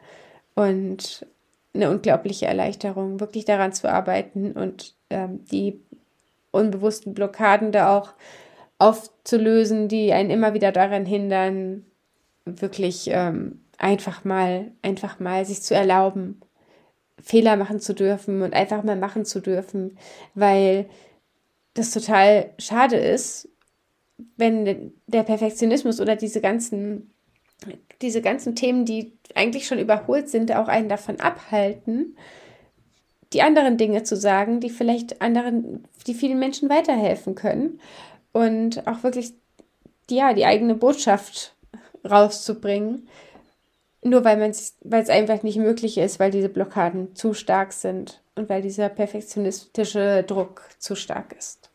Und 0.55 1.25
eine 1.73 1.91
unglaubliche 1.91 2.47
Erleichterung, 2.47 3.19
wirklich 3.19 3.45
daran 3.45 3.71
zu 3.71 3.89
arbeiten 3.89 4.53
und 4.53 4.95
ähm, 5.12 5.45
die 5.45 5.79
unbewussten 6.51 7.13
Blockaden 7.13 7.71
da 7.71 7.95
auch 7.95 8.13
aufzulösen, 8.79 9.88
die 9.88 10.12
einen 10.13 10.32
immer 10.32 10.55
wieder 10.55 10.71
daran 10.71 11.05
hindern, 11.05 11.86
wirklich 12.45 13.10
ähm, 13.12 13.62
einfach 13.77 14.25
mal, 14.25 14.71
einfach 14.82 15.19
mal 15.19 15.45
sich 15.45 15.62
zu 15.62 15.75
erlauben, 15.75 16.41
Fehler 17.21 17.55
machen 17.55 17.79
zu 17.79 17.93
dürfen 17.93 18.41
und 18.41 18.53
einfach 18.53 18.84
mal 18.84 18.95
machen 18.95 19.25
zu 19.25 19.39
dürfen, 19.39 19.97
weil 20.36 20.89
das 21.73 21.91
total 21.91 22.51
schade 22.58 22.97
ist, 22.97 23.49
wenn 24.36 24.93
der 25.08 25.23
Perfektionismus 25.23 26.01
oder 26.01 26.15
diese 26.15 26.41
ganzen 26.41 27.12
diese 28.01 28.21
ganzen 28.21 28.55
Themen, 28.55 28.86
die 28.86 29.13
eigentlich 29.36 29.67
schon 29.67 29.79
überholt 29.79 30.29
sind, 30.29 30.53
auch 30.55 30.67
einen 30.67 30.89
davon 30.89 31.19
abhalten, 31.19 32.15
die 33.34 33.41
anderen 33.41 33.77
Dinge 33.77 34.03
zu 34.03 34.15
sagen, 34.15 34.60
die 34.60 34.69
vielleicht 34.69 35.21
anderen, 35.21 35.88
die 36.08 36.13
vielen 36.13 36.39
Menschen 36.39 36.69
weiterhelfen 36.69 37.36
können 37.36 37.79
und 38.32 38.88
auch 38.88 39.03
wirklich, 39.03 39.34
ja, 40.10 40.34
die 40.34 40.45
eigene 40.45 40.75
Botschaft 40.75 41.55
rauszubringen, 42.10 43.08
nur 44.02 44.24
weil 44.24 44.38
man 44.38 44.52
es 44.52 44.76
einfach 45.10 45.44
nicht 45.44 45.58
möglich 45.58 45.98
ist, 45.98 46.20
weil 46.20 46.32
diese 46.32 46.50
Blockaden 46.50 47.16
zu 47.16 47.34
stark 47.34 47.74
sind 47.74 48.22
und 48.36 48.50
weil 48.50 48.62
dieser 48.62 48.90
perfektionistische 48.90 50.24
Druck 50.24 50.64
zu 50.80 50.96
stark 50.96 51.36
ist. 51.38 51.70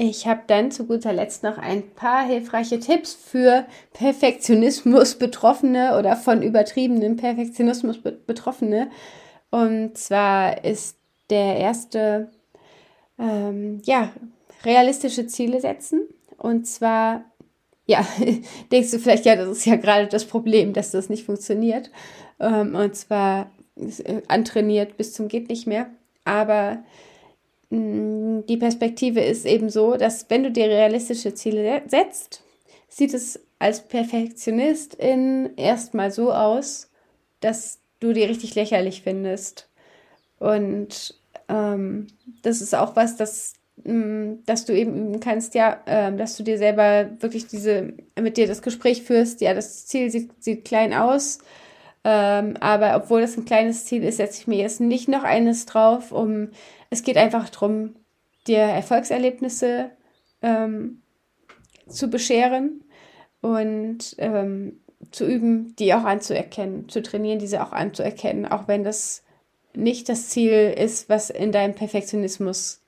Ich 0.00 0.28
habe 0.28 0.42
dann 0.46 0.70
zu 0.70 0.86
guter 0.86 1.12
Letzt 1.12 1.42
noch 1.42 1.58
ein 1.58 1.90
paar 1.90 2.24
hilfreiche 2.24 2.78
Tipps 2.78 3.14
für 3.14 3.66
Perfektionismus 3.92 5.16
Betroffene 5.16 5.98
oder 5.98 6.14
von 6.14 6.40
übertriebenem 6.40 7.16
Perfektionismus 7.16 7.98
Betroffene. 8.00 8.90
Und 9.50 9.98
zwar 9.98 10.64
ist 10.64 10.96
der 11.30 11.56
erste, 11.56 12.30
ähm, 13.18 13.82
ja, 13.84 14.10
realistische 14.64 15.26
Ziele 15.26 15.60
setzen. 15.60 16.02
Und 16.36 16.68
zwar, 16.68 17.24
ja, 17.88 18.06
denkst 18.72 18.92
du 18.92 19.00
vielleicht, 19.00 19.24
ja, 19.24 19.34
das 19.34 19.48
ist 19.48 19.66
ja 19.66 19.74
gerade 19.74 20.06
das 20.06 20.26
Problem, 20.26 20.72
dass 20.72 20.92
das 20.92 21.08
nicht 21.08 21.24
funktioniert. 21.24 21.90
Ähm, 22.38 22.76
und 22.76 22.94
zwar 22.94 23.50
äh, 23.76 24.22
antrainiert 24.28 24.96
bis 24.96 25.12
zum 25.12 25.26
geht 25.26 25.48
nicht 25.48 25.66
mehr. 25.66 25.90
Aber 26.24 26.84
Mm, 27.70 28.40
die 28.48 28.56
Perspektive 28.56 29.20
ist 29.20 29.44
eben 29.44 29.68
so, 29.70 29.96
dass 29.96 30.28
wenn 30.30 30.42
du 30.42 30.50
dir 30.50 30.66
realistische 30.66 31.34
Ziele 31.34 31.82
setzt, 31.86 32.42
sieht 32.88 33.14
es 33.14 33.40
als 33.58 33.86
Perfektionistin 33.86 35.50
erstmal 35.56 36.10
so 36.10 36.32
aus, 36.32 36.90
dass 37.40 37.80
du 38.00 38.12
die 38.12 38.24
richtig 38.24 38.54
lächerlich 38.54 39.02
findest. 39.02 39.68
Und 40.38 41.14
ähm, 41.48 42.06
das 42.42 42.60
ist 42.60 42.74
auch 42.74 42.96
was, 42.96 43.16
das, 43.16 43.54
dass 43.84 44.64
du 44.64 44.72
eben 44.72 44.96
üben 44.96 45.20
kannst, 45.20 45.54
ja, 45.54 45.80
äh, 45.86 46.14
dass 46.14 46.36
du 46.36 46.42
dir 46.42 46.58
selber 46.58 47.10
wirklich 47.20 47.46
diese, 47.46 47.94
mit 48.20 48.36
dir 48.36 48.46
das 48.46 48.62
Gespräch 48.62 49.02
führst, 49.02 49.40
ja, 49.40 49.54
das 49.54 49.86
Ziel 49.86 50.10
sieht, 50.10 50.42
sieht 50.42 50.64
klein 50.64 50.92
aus, 50.94 51.38
ähm, 52.04 52.56
aber 52.60 52.96
obwohl 52.96 53.20
das 53.20 53.36
ein 53.36 53.44
kleines 53.44 53.84
Ziel 53.84 54.04
ist, 54.04 54.16
setze 54.16 54.40
ich 54.40 54.46
mir 54.46 54.58
jetzt 54.58 54.80
nicht 54.80 55.08
noch 55.08 55.24
eines 55.24 55.66
drauf, 55.66 56.12
um 56.12 56.48
es 56.90 57.02
geht 57.02 57.16
einfach 57.16 57.48
darum, 57.48 57.96
dir 58.46 58.58
Erfolgserlebnisse 58.58 59.90
ähm, 60.42 61.02
zu 61.88 62.08
bescheren 62.08 62.84
und 63.40 64.14
ähm, 64.18 64.80
zu 65.10 65.26
üben, 65.26 65.74
die 65.76 65.94
auch 65.94 66.04
anzuerkennen, 66.04 66.88
zu 66.88 67.02
trainieren, 67.02 67.38
diese 67.38 67.62
auch 67.62 67.72
anzuerkennen, 67.72 68.46
auch 68.46 68.68
wenn 68.68 68.84
das 68.84 69.22
nicht 69.74 70.08
das 70.08 70.28
Ziel 70.28 70.74
ist, 70.76 71.08
was 71.08 71.30
in 71.30 71.52
deinem 71.52 71.74
Perfektionismus 71.74 72.82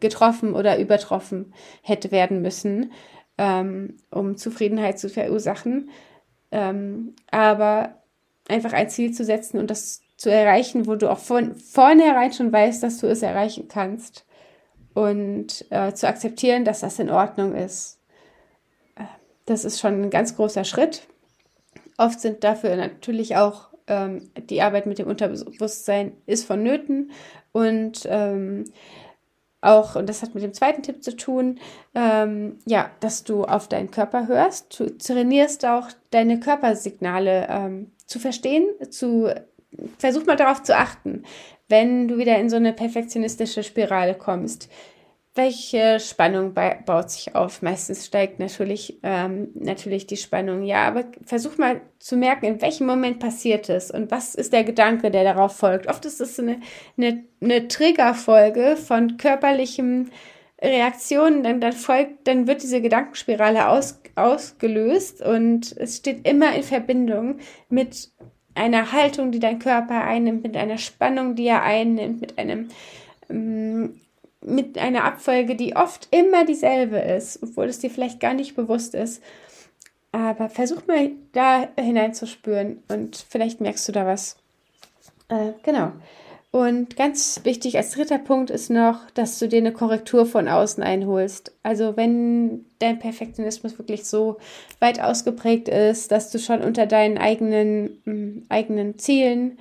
getroffen 0.00 0.54
oder 0.54 0.78
übertroffen 0.78 1.52
hätte 1.82 2.10
werden 2.10 2.42
müssen, 2.42 2.92
ähm, 3.36 3.96
um 4.10 4.36
Zufriedenheit 4.36 4.98
zu 4.98 5.08
verursachen. 5.08 5.90
Ähm, 6.50 7.14
aber 7.30 8.02
einfach 8.48 8.72
ein 8.72 8.88
Ziel 8.88 9.12
zu 9.12 9.24
setzen 9.24 9.58
und 9.58 9.70
das 9.70 10.00
zu 10.16 10.30
erreichen, 10.30 10.86
wo 10.86 10.96
du 10.96 11.10
auch 11.10 11.18
von 11.18 11.54
vornherein 11.54 12.32
schon 12.32 12.52
weißt, 12.52 12.82
dass 12.82 12.98
du 12.98 13.06
es 13.06 13.22
erreichen 13.22 13.68
kannst. 13.68 14.24
Und 14.94 15.64
äh, 15.70 15.92
zu 15.92 16.08
akzeptieren, 16.08 16.64
dass 16.64 16.80
das 16.80 16.98
in 16.98 17.10
Ordnung 17.10 17.54
ist. 17.54 18.00
Äh, 18.96 19.04
das 19.46 19.64
ist 19.64 19.78
schon 19.78 20.02
ein 20.02 20.10
ganz 20.10 20.34
großer 20.34 20.64
Schritt. 20.64 21.06
Oft 21.98 22.20
sind 22.20 22.42
dafür 22.42 22.74
natürlich 22.76 23.36
auch 23.36 23.68
ähm, 23.86 24.30
die 24.36 24.62
Arbeit 24.62 24.86
mit 24.86 24.98
dem 24.98 25.06
Unterbewusstsein 25.06 26.12
ist 26.26 26.46
vonnöten. 26.46 27.12
Und 27.52 28.06
ähm, 28.06 28.64
auch, 29.60 29.96
und 29.96 30.08
das 30.08 30.22
hat 30.22 30.34
mit 30.34 30.44
dem 30.44 30.54
zweiten 30.54 30.82
Tipp 30.82 31.02
zu 31.02 31.16
tun, 31.16 31.58
ähm, 31.94 32.58
ja, 32.66 32.90
dass 33.00 33.24
du 33.24 33.44
auf 33.44 33.68
deinen 33.68 33.90
Körper 33.90 34.28
hörst. 34.28 34.78
Du 34.78 34.96
trainierst 34.96 35.66
auch 35.66 35.88
deine 36.10 36.38
Körpersignale 36.38 37.46
ähm, 37.50 37.90
zu 38.06 38.18
verstehen, 38.18 38.66
zu 38.90 39.32
versuch 39.98 40.26
mal 40.26 40.36
darauf 40.36 40.62
zu 40.62 40.76
achten, 40.76 41.24
wenn 41.68 42.08
du 42.08 42.18
wieder 42.18 42.38
in 42.38 42.48
so 42.48 42.56
eine 42.56 42.72
perfektionistische 42.72 43.62
Spirale 43.62 44.14
kommst. 44.14 44.68
Welche 45.38 46.00
Spannung 46.00 46.52
baut 46.84 47.12
sich 47.12 47.36
auf? 47.36 47.62
Meistens 47.62 48.04
steigt 48.04 48.40
natürlich, 48.40 48.98
ähm, 49.04 49.50
natürlich 49.54 50.08
die 50.08 50.16
Spannung. 50.16 50.64
Ja, 50.64 50.88
aber 50.88 51.04
versuch 51.24 51.58
mal 51.58 51.80
zu 52.00 52.16
merken, 52.16 52.46
in 52.46 52.60
welchem 52.60 52.88
Moment 52.88 53.20
passiert 53.20 53.68
es 53.68 53.92
und 53.92 54.10
was 54.10 54.34
ist 54.34 54.52
der 54.52 54.64
Gedanke, 54.64 55.12
der 55.12 55.22
darauf 55.22 55.54
folgt. 55.54 55.86
Oft 55.86 56.04
ist 56.06 56.20
es 56.20 56.40
eine, 56.40 56.58
eine, 56.96 57.22
eine 57.40 57.68
Triggerfolge 57.68 58.76
von 58.76 59.16
körperlichen 59.16 60.10
Reaktionen, 60.60 61.44
dann, 61.44 61.60
dann 61.60 61.72
folgt, 61.72 62.26
dann 62.26 62.48
wird 62.48 62.64
diese 62.64 62.82
Gedankenspirale 62.82 63.68
aus, 63.68 64.00
ausgelöst 64.16 65.22
und 65.22 65.72
es 65.76 65.98
steht 65.98 66.26
immer 66.26 66.52
in 66.56 66.64
Verbindung 66.64 67.38
mit 67.68 68.10
einer 68.56 68.90
Haltung, 68.90 69.30
die 69.30 69.38
dein 69.38 69.60
Körper 69.60 70.02
einnimmt, 70.02 70.42
mit 70.42 70.56
einer 70.56 70.78
Spannung, 70.78 71.36
die 71.36 71.46
er 71.46 71.62
einnimmt, 71.62 72.20
mit 72.22 72.38
einem 72.38 72.70
ähm, 73.30 74.00
mit 74.40 74.78
einer 74.78 75.04
Abfolge, 75.04 75.56
die 75.56 75.76
oft 75.76 76.08
immer 76.10 76.44
dieselbe 76.44 76.98
ist, 76.98 77.42
obwohl 77.42 77.66
es 77.66 77.80
dir 77.80 77.90
vielleicht 77.90 78.20
gar 78.20 78.34
nicht 78.34 78.54
bewusst 78.56 78.94
ist. 78.94 79.22
Aber 80.12 80.48
versuch 80.48 80.86
mal 80.86 81.10
da 81.32 81.68
hineinzuspüren 81.78 82.82
und 82.88 83.24
vielleicht 83.28 83.60
merkst 83.60 83.86
du 83.88 83.92
da 83.92 84.06
was. 84.06 84.36
Äh, 85.28 85.52
genau. 85.62 85.92
Und 86.50 86.96
ganz 86.96 87.42
wichtig 87.44 87.76
als 87.76 87.90
dritter 87.90 88.18
Punkt 88.18 88.48
ist 88.48 88.70
noch, 88.70 89.10
dass 89.10 89.38
du 89.38 89.48
dir 89.48 89.58
eine 89.58 89.72
Korrektur 89.72 90.24
von 90.24 90.48
außen 90.48 90.82
einholst. 90.82 91.52
Also 91.62 91.96
wenn 91.98 92.64
dein 92.78 92.98
Perfektionismus 92.98 93.78
wirklich 93.78 94.04
so 94.04 94.38
weit 94.80 94.98
ausgeprägt 94.98 95.68
ist, 95.68 96.10
dass 96.10 96.30
du 96.30 96.38
schon 96.38 96.62
unter 96.62 96.86
deinen 96.86 97.18
eigenen, 97.18 98.02
äh, 98.06 98.52
eigenen 98.52 98.98
Zielen 98.98 99.58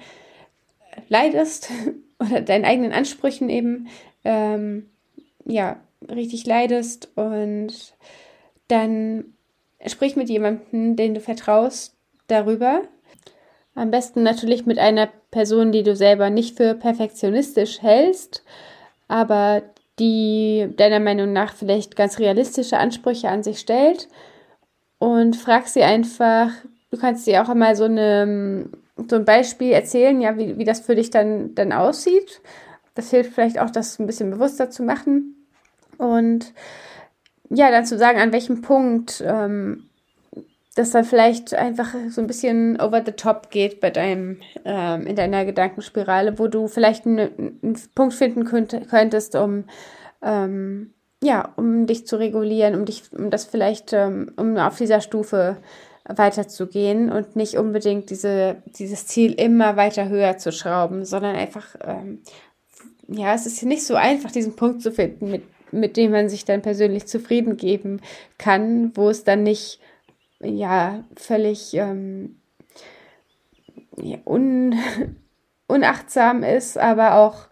leidest 1.09 1.69
oder 2.19 2.39
deinen 2.39 2.63
eigenen 2.63 2.93
Ansprüchen 2.93 3.49
eben, 3.49 3.87
ähm, 4.27 4.89
ja, 5.45 5.77
richtig 6.09 6.45
leidest 6.45 7.09
und 7.15 7.73
dann 8.67 9.33
sprich 9.85 10.15
mit 10.15 10.29
jemandem, 10.29 10.95
den 10.95 11.13
du 11.13 11.21
vertraust, 11.21 11.95
darüber. 12.27 12.81
Am 13.73 13.89
besten 13.89 14.23
natürlich 14.23 14.65
mit 14.65 14.79
einer 14.79 15.07
Person, 15.31 15.71
die 15.71 15.83
du 15.83 15.95
selber 15.95 16.29
nicht 16.29 16.57
für 16.57 16.75
perfektionistisch 16.75 17.81
hältst, 17.81 18.43
aber 19.07 19.61
die 19.97 20.67
deiner 20.75 20.99
Meinung 20.99 21.31
nach 21.31 21.53
vielleicht 21.53 21.95
ganz 21.95 22.19
realistische 22.19 22.77
Ansprüche 22.77 23.29
an 23.29 23.43
sich 23.43 23.59
stellt 23.59 24.09
und 24.99 25.37
frag 25.37 25.67
sie 25.67 25.83
einfach, 25.83 26.51
du 26.91 26.97
kannst 26.97 27.25
dir 27.27 27.41
auch 27.41 27.49
einmal 27.49 27.77
so, 27.77 27.85
eine, 27.85 28.69
so 29.09 29.15
ein 29.15 29.25
Beispiel 29.25 29.71
erzählen, 29.71 30.19
ja, 30.19 30.37
wie, 30.37 30.57
wie 30.57 30.65
das 30.65 30.81
für 30.81 30.95
dich 30.95 31.11
dann, 31.11 31.55
dann 31.55 31.71
aussieht 31.71 32.41
das 32.97 33.09
hilft 33.09 33.33
vielleicht 33.33 33.59
auch, 33.59 33.69
das 33.69 33.99
ein 33.99 34.07
bisschen 34.07 34.31
bewusster 34.31 34.69
zu 34.69 34.83
machen. 34.83 35.45
Und 35.97 36.53
ja, 37.49 37.71
dann 37.71 37.85
zu 37.85 37.97
sagen, 37.97 38.19
an 38.19 38.33
welchem 38.33 38.61
Punkt 38.61 39.23
ähm, 39.25 39.89
das 40.75 40.91
dann 40.91 41.05
vielleicht 41.05 41.55
einfach 41.55 41.95
so 42.09 42.21
ein 42.21 42.27
bisschen 42.27 42.79
over 42.79 43.01
the 43.03 43.11
top 43.11 43.49
geht 43.49 43.79
bei 43.79 43.89
deinem, 43.89 44.37
ähm, 44.63 45.07
in 45.07 45.15
deiner 45.15 45.43
Gedankenspirale, 45.43 46.37
wo 46.37 46.47
du 46.47 46.67
vielleicht 46.67 47.07
einen, 47.07 47.59
einen 47.63 47.81
Punkt 47.95 48.13
finden 48.13 48.45
könnt, 48.45 48.75
könntest, 48.89 49.35
um 49.35 49.63
ähm, 50.21 50.93
ja, 51.23 51.51
um 51.55 51.87
dich 51.87 52.05
zu 52.05 52.17
regulieren, 52.17 52.75
um 52.75 52.85
dich, 52.85 53.03
um 53.11 53.31
das 53.31 53.45
vielleicht, 53.45 53.91
ähm, 53.93 54.31
um 54.37 54.55
auf 54.57 54.77
dieser 54.77 55.01
Stufe 55.01 55.57
weiterzugehen 56.07 57.11
und 57.11 57.35
nicht 57.35 57.57
unbedingt 57.57 58.09
diese, 58.11 58.57
dieses 58.67 59.07
Ziel 59.07 59.33
immer 59.33 59.75
weiter 59.75 60.07
höher 60.09 60.37
zu 60.37 60.51
schrauben, 60.51 61.05
sondern 61.05 61.35
einfach 61.35 61.75
ähm, 61.83 62.21
ja, 63.07 63.33
es 63.33 63.45
ist 63.45 63.63
nicht 63.63 63.85
so 63.85 63.95
einfach, 63.95 64.31
diesen 64.31 64.55
Punkt 64.55 64.81
zu 64.81 64.91
finden, 64.91 65.31
mit, 65.31 65.43
mit 65.71 65.97
dem 65.97 66.11
man 66.11 66.29
sich 66.29 66.45
dann 66.45 66.61
persönlich 66.61 67.07
zufrieden 67.07 67.57
geben 67.57 68.01
kann, 68.37 68.95
wo 68.95 69.09
es 69.09 69.23
dann 69.23 69.43
nicht, 69.43 69.79
ja, 70.39 71.03
völlig 71.15 71.73
ähm, 71.73 72.39
ja, 73.97 74.17
un, 74.25 74.75
unachtsam 75.67 76.43
ist, 76.43 76.77
aber 76.77 77.15
auch, 77.15 77.47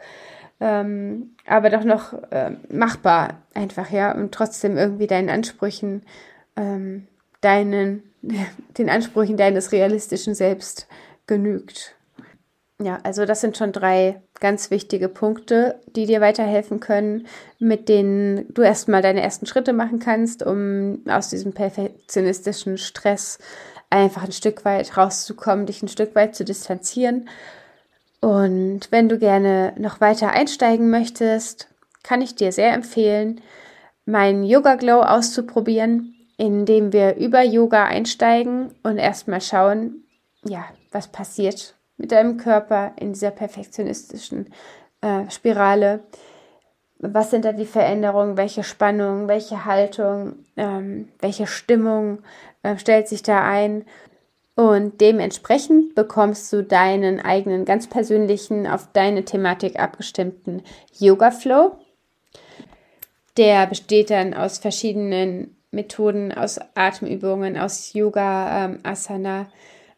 ähm, 0.60 1.36
aber 1.46 1.70
doch 1.70 1.84
noch 1.84 2.14
äh, 2.32 2.52
machbar 2.70 3.42
einfach, 3.54 3.92
ja, 3.92 4.14
und 4.14 4.34
trotzdem 4.34 4.78
irgendwie 4.78 5.08
deinen 5.08 5.30
Ansprüchen, 5.30 6.04
ähm, 6.56 7.08
deinen, 7.42 8.04
den 8.78 8.90
Ansprüchen 8.90 9.38
deines 9.38 9.72
realistischen 9.72 10.36
Selbst 10.36 10.88
genügt. 11.28 11.96
Ja, 12.82 13.00
also 13.04 13.26
das 13.26 13.40
sind 13.40 13.56
schon 13.56 13.72
drei 13.72 14.22
ganz 14.42 14.70
wichtige 14.70 15.08
Punkte, 15.08 15.80
die 15.96 16.06
dir 16.06 16.20
weiterhelfen 16.20 16.82
können, 16.82 17.26
mit 17.58 17.88
denen 17.88 18.54
du 18.54 18.64
erstmal 18.64 19.02
deine 19.02 19.22
ersten 19.22 19.46
Schritte 19.46 19.72
machen 19.72 20.00
kannst, 20.00 20.44
um 20.44 21.00
aus 21.08 21.30
diesem 21.30 21.54
perfektionistischen 21.54 22.78
Stress 22.78 23.40
einfach 23.90 24.26
ein 24.26 24.34
Stück 24.34 24.66
weit 24.66 24.98
rauszukommen, 24.98 25.68
dich 25.68 25.82
ein 25.84 25.88
Stück 25.88 26.16
weit 26.16 26.36
zu 26.36 26.44
distanzieren. 26.44 27.30
Und 28.20 28.92
wenn 28.92 29.08
du 29.08 29.20
gerne 29.20 29.74
noch 29.78 30.02
weiter 30.02 30.32
einsteigen 30.32 30.90
möchtest, 30.90 31.70
kann 32.04 32.22
ich 32.22 32.36
dir 32.36 32.52
sehr 32.52 32.74
empfehlen, 32.74 33.40
meinen 34.06 34.44
Yoga 34.44 34.76
Glow 34.76 35.02
auszuprobieren, 35.02 36.14
indem 36.36 36.92
wir 36.92 37.16
über 37.16 37.42
Yoga 37.42 37.86
einsteigen 37.86 38.76
und 38.84 38.98
erstmal 38.98 39.40
schauen, 39.40 40.04
ja, 40.44 40.66
was 40.92 41.08
passiert 41.08 41.75
mit 41.98 42.12
deinem 42.12 42.38
Körper 42.38 42.94
in 43.00 43.14
dieser 43.14 43.32
perfektionistischen 43.32 44.54
äh, 45.02 45.30
Spirale. 45.30 46.04
Was 47.00 47.32
sind 47.32 47.46
da 47.46 47.52
die 47.52 47.66
Veränderungen? 47.66 48.38
Welche 48.38 48.64
Spannung, 48.64 49.28
welche 49.28 49.66
Haltung, 49.66 50.46
ähm, 50.58 51.10
welche 51.20 51.48
Stimmung 51.48 52.20
äh, 52.64 52.78
stellt 52.78 53.08
sich 53.08 53.22
da 53.22 53.44
ein? 53.44 53.86
Und 54.56 55.02
dementsprechend 55.02 55.96
bekommst 55.96 56.52
du 56.54 56.64
deinen 56.64 57.20
eigenen, 57.20 57.66
ganz 57.66 57.88
persönlichen, 57.88 58.68
auf 58.68 58.88
deine 58.94 59.26
Thematik 59.26 59.78
abgestimmten 59.78 60.64
Yoga 60.98 61.32
Flow. 61.32 61.78
Der 63.36 63.68
besteht 63.68 64.10
dann 64.10 64.34
aus 64.34 64.60
verschiedenen 64.60 65.58
Methoden, 65.72 66.32
aus 66.32 66.58
Atemübungen, 66.74 67.58
aus 67.58 67.92
Yoga, 67.92 68.66
ähm, 68.66 68.80
Asana 68.84 69.48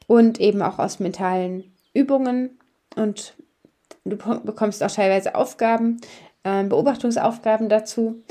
und 0.08 0.40
eben 0.40 0.64
auch 0.64 0.80
aus 0.80 1.00
mentalen 1.00 1.72
Übungen 1.98 2.60
und 2.96 3.36
du 4.06 4.18
bekommst 4.44 4.84
auch 4.84 4.92
teilweise 4.92 5.36
Aufgaben, 5.36 6.00
äh, 6.44 6.64
Beobachtungsaufgaben 6.64 7.70
dazu, 7.70 8.24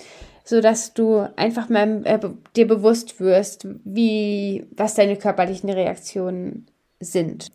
sodass 0.44 0.94
du 0.94 1.28
einfach 1.36 1.68
mal 1.68 2.02
äh, 2.04 2.18
dir 2.54 2.66
bewusst 2.66 3.20
wirst, 3.20 3.66
wie, 3.84 4.66
was 4.70 4.94
deine 4.94 5.16
körperlichen 5.16 5.70
Reaktionen 5.70 6.66
sind. 7.00 7.48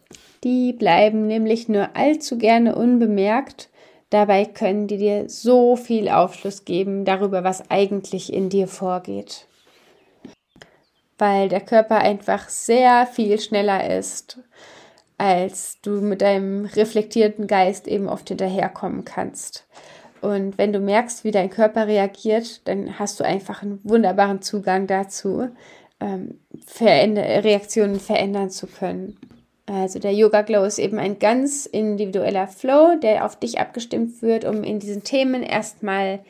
Die 0.44 0.74
bleiben 0.74 1.28
nämlich 1.28 1.70
nur 1.70 1.96
allzu 1.96 2.38
gerne 2.38 2.76
unbemerkt. 2.76 3.70
Dabei 4.10 4.46
können 4.46 4.88
die 4.88 4.98
dir 4.98 5.30
so 5.30 5.76
viel 5.76 6.10
Aufschluss 6.10 6.66
geben 6.66 7.06
darüber, 7.06 7.44
was 7.44 7.70
eigentlich 7.72 8.34
in 8.34 8.50
dir 8.50 8.68
vorgeht. 8.68 9.48
Weil 11.18 11.48
der 11.48 11.62
Körper 11.62 12.00
einfach 12.00 12.50
sehr 12.50 13.06
viel 13.06 13.40
schneller 13.40 13.98
ist 13.98 14.40
als 15.22 15.80
du 15.82 16.02
mit 16.02 16.24
deinem 16.24 16.66
reflektierten 16.66 17.46
Geist 17.46 17.88
eben 17.88 18.10
oft 18.10 18.30
hinterherkommen 18.30 19.06
kannst. 19.06 19.68
Und 20.20 20.58
wenn 20.58 20.74
du 20.74 20.80
merkst, 20.80 21.24
wie 21.24 21.30
dein 21.30 21.52
Körper 21.52 21.86
reagiert, 21.86 22.68
dann 22.68 22.98
hast 22.98 23.20
du 23.20 23.24
einfach 23.24 23.62
einen 23.62 23.80
wunderbaren 23.84 24.42
Zugang 24.42 24.88
dazu, 24.88 25.50
ähm, 26.00 26.40
veränder 26.66 27.44
Reaktionen 27.44 28.00
verändern 28.00 28.50
zu 28.50 28.66
können. 28.66 29.16
Also 29.68 30.00
der 30.00 30.12
Yoga 30.12 30.42
Glow 30.42 30.64
ist 30.64 30.80
eben 30.80 30.98
ein 30.98 31.20
ganz 31.20 31.68
individueller 31.68 32.48
Flow, 32.48 32.96
der 33.00 33.24
auf 33.24 33.36
dich 33.38 33.60
abgestimmt 33.60 34.24
wird, 34.24 34.44
um 34.44 34.64
in 34.64 34.80
diesen 34.80 35.04
Themen 35.04 35.44
erstmal 35.44 36.22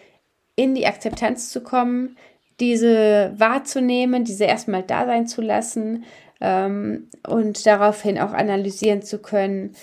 in 0.58 0.76
die 0.76 0.86
Akzeptanz 0.86 1.50
zu 1.50 1.62
kommen, 1.62 2.18
diese 2.60 3.34
wahrzunehmen, 3.38 4.26
diese 4.26 4.44
erstmal 4.44 4.84
da 4.84 5.06
sein 5.06 5.28
zu 5.28 5.42
lassen 5.42 6.04
ähm, 6.42 7.10
und 7.28 7.66
daraufhin 7.66 8.20
auch 8.20 8.34
analysieren 8.34 9.02
zu 9.02 9.20
können 9.20 9.76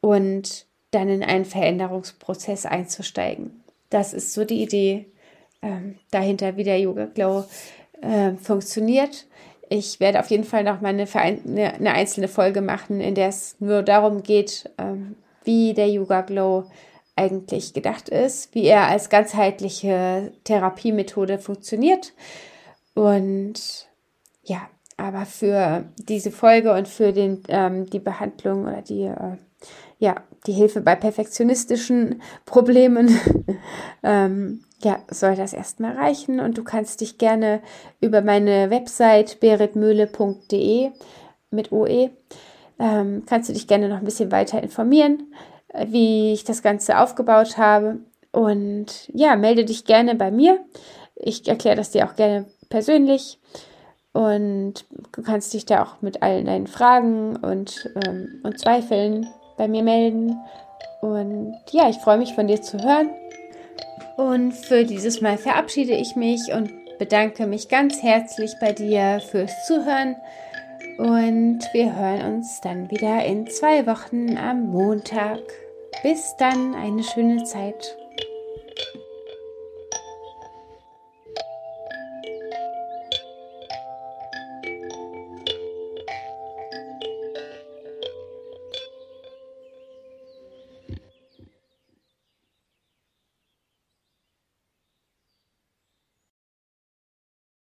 und 0.00 0.66
dann 0.90 1.08
in 1.08 1.24
einen 1.24 1.44
Veränderungsprozess 1.44 2.66
einzusteigen. 2.66 3.64
Das 3.90 4.12
ist 4.12 4.32
so 4.32 4.44
die 4.44 4.62
Idee 4.62 5.06
ähm, 5.62 5.98
dahinter, 6.10 6.56
wie 6.56 6.64
der 6.64 6.78
Yoga 6.78 7.06
Glow 7.06 7.44
äh, 8.00 8.32
funktioniert. 8.34 9.26
Ich 9.70 9.98
werde 9.98 10.20
auf 10.20 10.30
jeden 10.30 10.44
Fall 10.44 10.62
noch 10.62 10.80
mal 10.80 10.88
eine, 10.88 11.06
eine, 11.14 11.74
eine, 11.74 11.92
einzelne 11.92 12.28
Folge 12.28 12.60
machen, 12.60 13.00
in 13.00 13.14
der 13.14 13.28
es 13.28 13.56
nur 13.60 13.82
darum 13.82 14.22
geht, 14.22 14.70
ähm, 14.78 15.16
wie 15.42 15.74
der 15.74 15.88
Yoga 15.88 16.20
Glow 16.20 16.64
eigentlich 17.16 17.72
gedacht 17.72 18.08
ist, 18.08 18.54
wie 18.54 18.64
er 18.64 18.88
als 18.88 19.08
ganzheitliche 19.08 20.32
Therapiemethode 20.44 21.38
funktioniert. 21.38 22.12
Und 22.94 23.88
ja, 24.42 24.68
aber 24.96 25.26
für 25.26 25.84
diese 25.98 26.30
Folge 26.30 26.72
und 26.72 26.88
für 26.88 27.12
den, 27.12 27.42
ähm, 27.48 27.86
die 27.86 27.98
Behandlung 27.98 28.64
oder 28.64 28.82
die, 28.82 29.02
äh, 29.02 29.36
ja, 29.98 30.16
die 30.46 30.52
Hilfe 30.52 30.80
bei 30.80 30.94
perfektionistischen 30.94 32.22
Problemen, 32.46 33.18
ähm, 34.02 34.64
ja, 34.82 34.98
soll 35.10 35.34
das 35.34 35.52
erstmal 35.52 35.96
reichen. 35.96 36.40
Und 36.40 36.58
du 36.58 36.64
kannst 36.64 37.00
dich 37.00 37.18
gerne 37.18 37.60
über 38.00 38.20
meine 38.22 38.70
Website 38.70 39.40
beritmühle.de 39.40 40.90
mit 41.50 41.72
OE, 41.72 42.10
ähm, 42.78 43.22
kannst 43.26 43.48
du 43.48 43.52
dich 43.52 43.66
gerne 43.66 43.88
noch 43.88 43.98
ein 43.98 44.04
bisschen 44.04 44.32
weiter 44.32 44.62
informieren, 44.62 45.32
äh, 45.68 45.86
wie 45.88 46.32
ich 46.32 46.44
das 46.44 46.62
Ganze 46.62 46.98
aufgebaut 46.98 47.56
habe. 47.56 47.98
Und 48.32 49.10
ja, 49.14 49.36
melde 49.36 49.64
dich 49.64 49.84
gerne 49.84 50.16
bei 50.16 50.30
mir. 50.30 50.58
Ich 51.14 51.46
erkläre 51.48 51.76
das 51.76 51.92
dir 51.92 52.06
auch 52.06 52.16
gerne 52.16 52.46
persönlich. 52.68 53.38
Und 54.14 54.86
du 55.12 55.22
kannst 55.22 55.52
dich 55.52 55.66
da 55.66 55.82
auch 55.82 56.00
mit 56.00 56.22
allen 56.22 56.46
deinen 56.46 56.68
Fragen 56.68 57.36
und, 57.36 57.90
ähm, 58.06 58.40
und 58.44 58.58
Zweifeln 58.58 59.26
bei 59.58 59.68
mir 59.68 59.82
melden. 59.82 60.38
Und 61.02 61.56
ja, 61.72 61.90
ich 61.90 61.96
freue 61.96 62.18
mich 62.18 62.32
von 62.32 62.46
dir 62.46 62.62
zu 62.62 62.78
hören. 62.78 63.10
Und 64.16 64.52
für 64.52 64.84
dieses 64.84 65.20
Mal 65.20 65.36
verabschiede 65.36 65.94
ich 65.94 66.14
mich 66.14 66.52
und 66.52 66.70
bedanke 66.98 67.46
mich 67.46 67.68
ganz 67.68 68.02
herzlich 68.02 68.52
bei 68.60 68.72
dir 68.72 69.20
fürs 69.20 69.66
Zuhören. 69.66 70.14
Und 70.96 71.60
wir 71.72 71.96
hören 71.96 72.36
uns 72.36 72.60
dann 72.60 72.88
wieder 72.92 73.24
in 73.24 73.48
zwei 73.48 73.84
Wochen 73.84 74.38
am 74.38 74.70
Montag. 74.70 75.40
Bis 76.04 76.36
dann, 76.38 76.76
eine 76.76 77.02
schöne 77.02 77.42
Zeit. 77.42 77.96